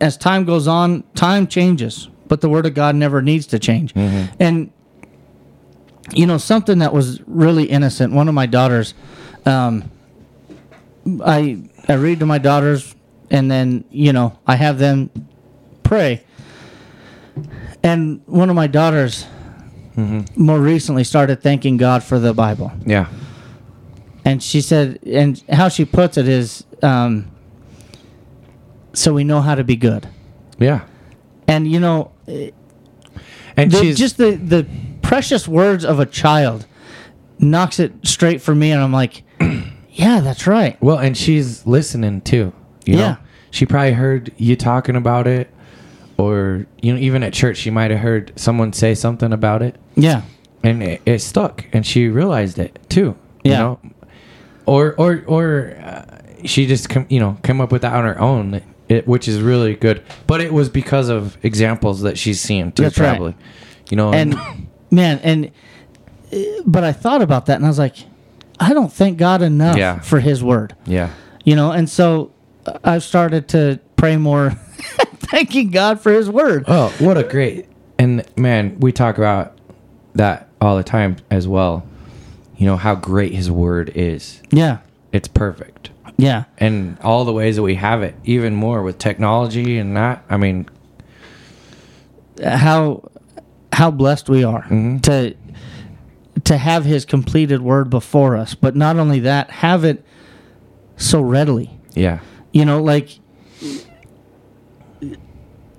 [0.00, 3.94] As time goes on, time changes, but the word of God never needs to change.
[3.94, 4.34] Mm-hmm.
[4.40, 4.72] And
[6.12, 8.12] you know something that was really innocent.
[8.12, 8.94] One of my daughters,
[9.46, 9.90] um,
[11.24, 12.94] I I read to my daughters,
[13.30, 15.10] and then you know I have them
[15.82, 16.24] pray.
[17.82, 19.26] And one of my daughters
[20.36, 22.72] more recently started thanking God for the Bible.
[22.86, 23.08] Yeah,
[24.24, 27.30] And she said, and how she puts it is, um,
[28.92, 30.08] so we know how to be good.
[30.58, 30.82] yeah,
[31.48, 32.10] And you know,
[33.56, 34.66] and the, she's just the the
[35.02, 36.66] precious words of a child
[37.38, 39.24] knocks it straight for me, and I'm like,
[39.90, 40.80] yeah, that's right.
[40.82, 42.52] well, and she's listening too.
[42.84, 42.98] You Yeah.
[43.12, 43.16] know,
[43.50, 45.50] she probably heard you talking about it,
[46.16, 49.76] or you know, even at church, she might have heard someone say something about it.
[49.96, 50.22] Yeah,
[50.62, 53.58] and it, it stuck and she realized it too you Yeah.
[53.58, 53.80] know
[54.64, 58.18] or or or uh, she just come you know come up with that on her
[58.20, 58.62] own
[58.92, 60.02] it, which is really good.
[60.26, 63.34] But it was because of examples that she's seen too That's right.
[63.90, 64.36] you know and
[64.90, 65.50] man, and
[66.32, 67.96] uh, but I thought about that, and I was like,
[68.60, 70.00] I don't thank God enough Yeah.
[70.00, 70.74] for His word.
[70.86, 71.10] yeah.
[71.44, 72.30] You know and so
[72.66, 74.50] uh, i've started to pray more
[75.30, 76.64] thanking god for his word.
[76.68, 77.66] Oh what a great
[77.98, 79.58] and man we talk about
[80.14, 81.84] that all the time as well.
[82.56, 84.40] You know how great his word is.
[84.52, 84.78] Yeah.
[85.12, 85.90] It's perfect
[86.22, 86.44] yeah.
[86.58, 90.36] And all the ways that we have it even more with technology and that i
[90.36, 90.68] mean
[92.44, 93.08] how
[93.72, 94.98] how blessed we are Mm-hmm.
[94.98, 95.34] to
[96.44, 98.54] to have his completed word before us.
[98.54, 100.04] But not only that have it
[100.96, 101.70] so readily.
[101.94, 102.18] Yeah.
[102.52, 103.18] You know like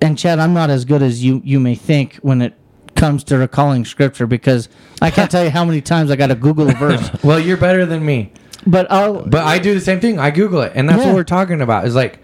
[0.00, 2.52] and chad i'm not as good as you you may think when it
[2.94, 4.68] comes to recalling scripture because
[5.00, 7.10] i can't tell you how many times i got to google a verse.
[7.24, 8.32] Well you're better than me
[8.66, 10.18] but i'll But I do the same thing.
[10.18, 11.06] I Google it, and that's Yeah.
[11.08, 11.86] what we're talking about.
[11.86, 12.18] Is like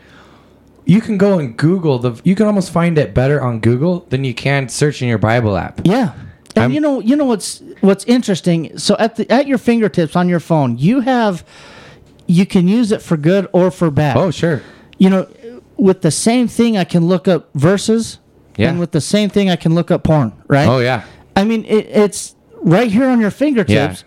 [0.84, 2.20] you can go and Google the.
[2.24, 5.56] You can almost find it better on Google than you can search in your Bible
[5.56, 5.80] app.
[5.84, 6.12] Yeah.
[6.56, 8.76] And I'm- you know, you know what's what's interesting.
[8.76, 11.44] So at the at your fingertips on your phone, you have
[12.26, 14.16] you can use it for good or for bad.
[14.16, 14.62] Oh sure.
[14.98, 15.26] You know,
[15.76, 18.18] with the same thing, I can look up verses,
[18.56, 18.68] Yeah.
[18.70, 20.32] and with the same thing, I can look up porn.
[20.48, 20.68] Right.
[20.68, 21.02] Oh yeah.
[21.36, 24.04] I mean, it, it's right here on your fingertips.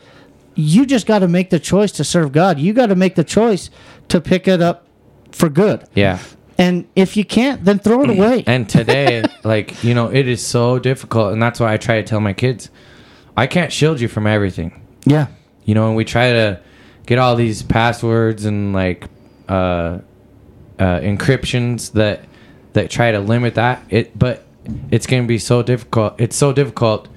[0.55, 2.59] You just got to make the choice to serve God.
[2.59, 3.69] You got to make the choice
[4.09, 4.85] to pick it up
[5.31, 5.87] for good.
[5.95, 6.19] Yeah.
[6.57, 8.43] And if you can't, then throw it away.
[8.45, 11.33] And today, like, you know, it is so difficult.
[11.33, 12.69] And that's why I try to tell my kids,
[13.35, 14.81] I can't shield you from everything.
[15.05, 15.27] yeah.
[15.65, 16.59] You know, and we try to
[17.05, 19.07] get all these passwords and like
[19.47, 19.99] uh,
[20.77, 22.25] uh, encryptions that
[22.73, 23.81] that try to limit that.
[23.89, 24.43] It, but
[24.91, 26.19] it's going to be so difficult.
[26.19, 27.07] It's so difficult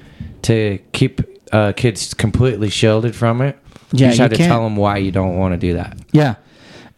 [0.43, 1.21] to keep
[1.53, 3.59] uh, kids completely shielded from it.
[3.93, 4.63] Yeah, you just have to tell can't.
[4.65, 5.97] them why you don't want to do that.
[6.13, 6.37] Yeah.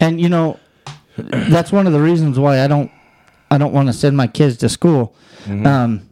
[0.01, 0.59] And you know,
[1.17, 2.91] that's one of the reasons why I don't
[3.51, 5.15] I don't want to send my kids to school.
[5.45, 5.67] Mm-hmm.
[5.67, 6.09] Um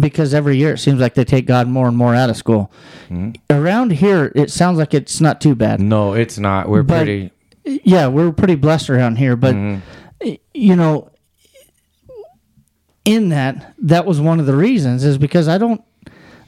[0.00, 2.70] because every year it seems like they take God more and more out of school.
[3.08, 3.32] Mm-hmm.
[3.50, 5.80] Around here it sounds like it's not too bad.
[5.80, 6.68] No, it's not.
[6.68, 7.30] We're But- pretty.
[7.64, 10.34] Yeah, we're pretty blessed around here, but Mm-hmm.
[10.54, 11.10] you know
[13.04, 15.82] in that that was one of the reasons is because I don't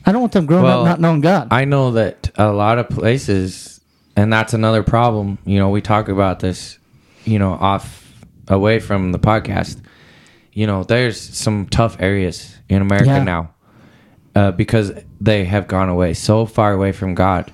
[0.08, 1.48] I don't want them growing Well, up not knowing God.
[1.50, 3.78] I know that a lot of places,
[4.16, 5.36] and that's another problem.
[5.44, 6.78] You know, we talk about this,
[7.26, 8.10] you know, off
[8.48, 9.82] away from the podcast.
[10.52, 13.22] You know, there's some tough areas in America Yeah.
[13.22, 13.54] now
[14.34, 17.52] uh, because they have gone away so far away from God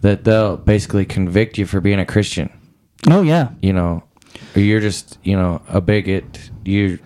[0.00, 2.50] that they'll basically convict you for being a Christian.
[3.08, 3.50] oh yeah.
[3.62, 4.02] You know,
[4.56, 6.50] you're just you know a bigot.
[6.64, 6.98] You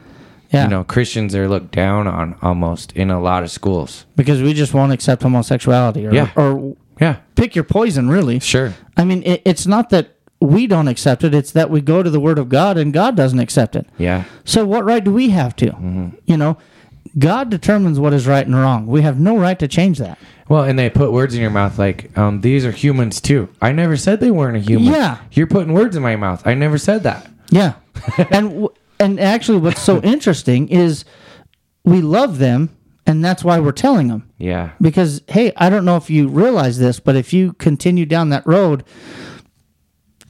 [0.51, 0.64] Yeah.
[0.64, 4.07] you know Christians are looked down on almost in a lot of schools.
[4.16, 6.30] because we just won't accept homosexuality or Yeah.
[6.36, 8.40] or Yeah, pick your poison really.
[8.40, 8.74] sure.
[8.96, 12.11] I mean, it, it's not that we don't accept it; it's that we go to
[12.11, 13.86] the Word of God and God doesn't accept it.
[13.99, 14.24] Yeah.
[14.44, 15.66] So, what right do we have to?
[15.66, 16.09] Mm-hmm.
[16.26, 16.57] You know,
[17.18, 18.86] God determines what is right and wrong.
[18.86, 20.18] We have no right to change that.
[20.49, 23.49] Well, and they put words in your mouth like, um, these are humans too.
[23.61, 24.92] I never said they weren't a human.
[24.92, 25.18] Yeah.
[25.32, 26.46] You're putting words in my mouth.
[26.46, 27.28] I never said that.
[27.51, 27.74] Yeah,
[28.30, 28.68] and w-
[29.01, 31.05] and actually, what's so interesting is
[31.84, 32.76] we love them,
[33.07, 34.30] and that's why we're telling them.
[34.38, 34.72] Yeah.
[34.80, 38.46] Because hey, I don't know if you realize this, but if you continue down that
[38.46, 38.84] road,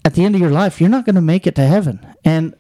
[0.05, 2.01] at the end of your life, you're not going to make it to heaven.
[2.25, 2.55] And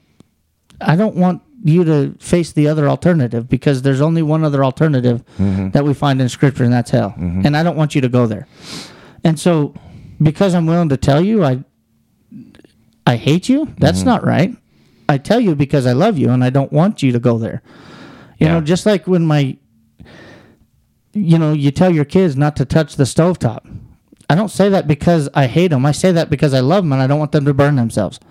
[0.81, 5.25] I don't want you to face the other alternative because there's only one other alternative
[5.39, 5.71] mm-hmm.
[5.71, 7.11] that we find in scripture and that's hell.
[7.11, 7.47] Mm-hmm.
[7.47, 8.47] And I don't want you to go there.
[9.25, 9.75] And so
[10.23, 11.65] because I'm willing to tell you I
[13.07, 14.09] I hate you, that's mm-hmm.
[14.09, 14.55] not right.
[15.09, 17.63] I tell you because I love you and I don't want you to go there.
[18.39, 18.55] You Yeah.
[18.55, 19.57] know, just like when my
[21.15, 23.61] you know, you tell your kids not to touch the stovetop.
[24.31, 25.87] I don't say that because I hate them.
[25.87, 28.21] I say that because I love them and I don't want them to burn themselves.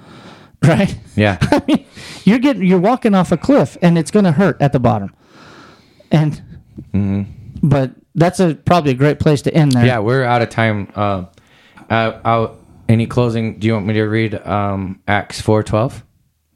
[0.63, 0.97] Right?
[1.15, 1.37] Yeah.
[1.51, 1.85] I mean,
[2.23, 5.13] you're getting you're walking off a cliff and it's going to hurt at the bottom.
[6.11, 6.41] And
[7.61, 9.85] but that's a probably a great place to end there.
[9.85, 9.99] yeah.
[9.99, 10.91] We're out of time.
[10.95, 11.25] Uh,
[11.91, 12.49] uh,
[12.89, 13.59] any closing?
[13.59, 16.01] Do you want me to read um, Acts 4.12?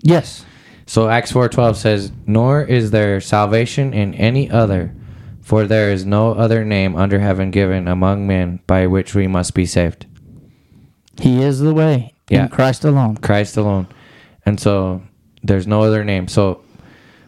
[0.02, 0.46] Yes.
[0.86, 4.94] So Acts 4.12 says, Nor is there salvation in any other,
[5.42, 9.54] for there is no other name under heaven given among men by which we must
[9.54, 10.06] be saved.
[11.20, 12.44] He is the way Yeah.
[12.44, 13.18] in Christ alone.
[13.18, 13.88] Christ alone.
[14.46, 15.02] And so
[15.44, 16.28] there's no other name.
[16.28, 16.62] So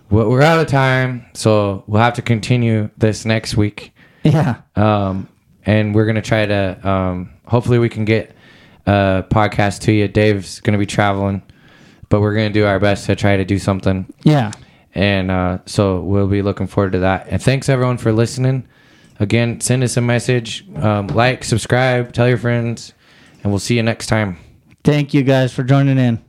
[0.10, 1.26] we- we're out of time.
[1.34, 3.94] So we'll have to continue this next week.
[4.24, 4.56] Yeah.
[4.76, 5.28] Um,
[5.66, 8.36] and we're going to try to, um, hopefully, we can get
[8.86, 10.08] a podcast to you.
[10.08, 11.42] Dave's going to be traveling,
[12.14, 14.06] but we're going to do our best to try to do something.
[14.22, 14.52] Yeah.
[14.94, 17.26] And uh, so we'll be looking forward to that.
[17.28, 18.68] And thanks everyone for listening.
[19.20, 22.94] Again, send us a message, um, like, subscribe, tell your friends,
[23.42, 24.38] and we'll see you next time.
[24.84, 26.24] Thank you guys for joining in.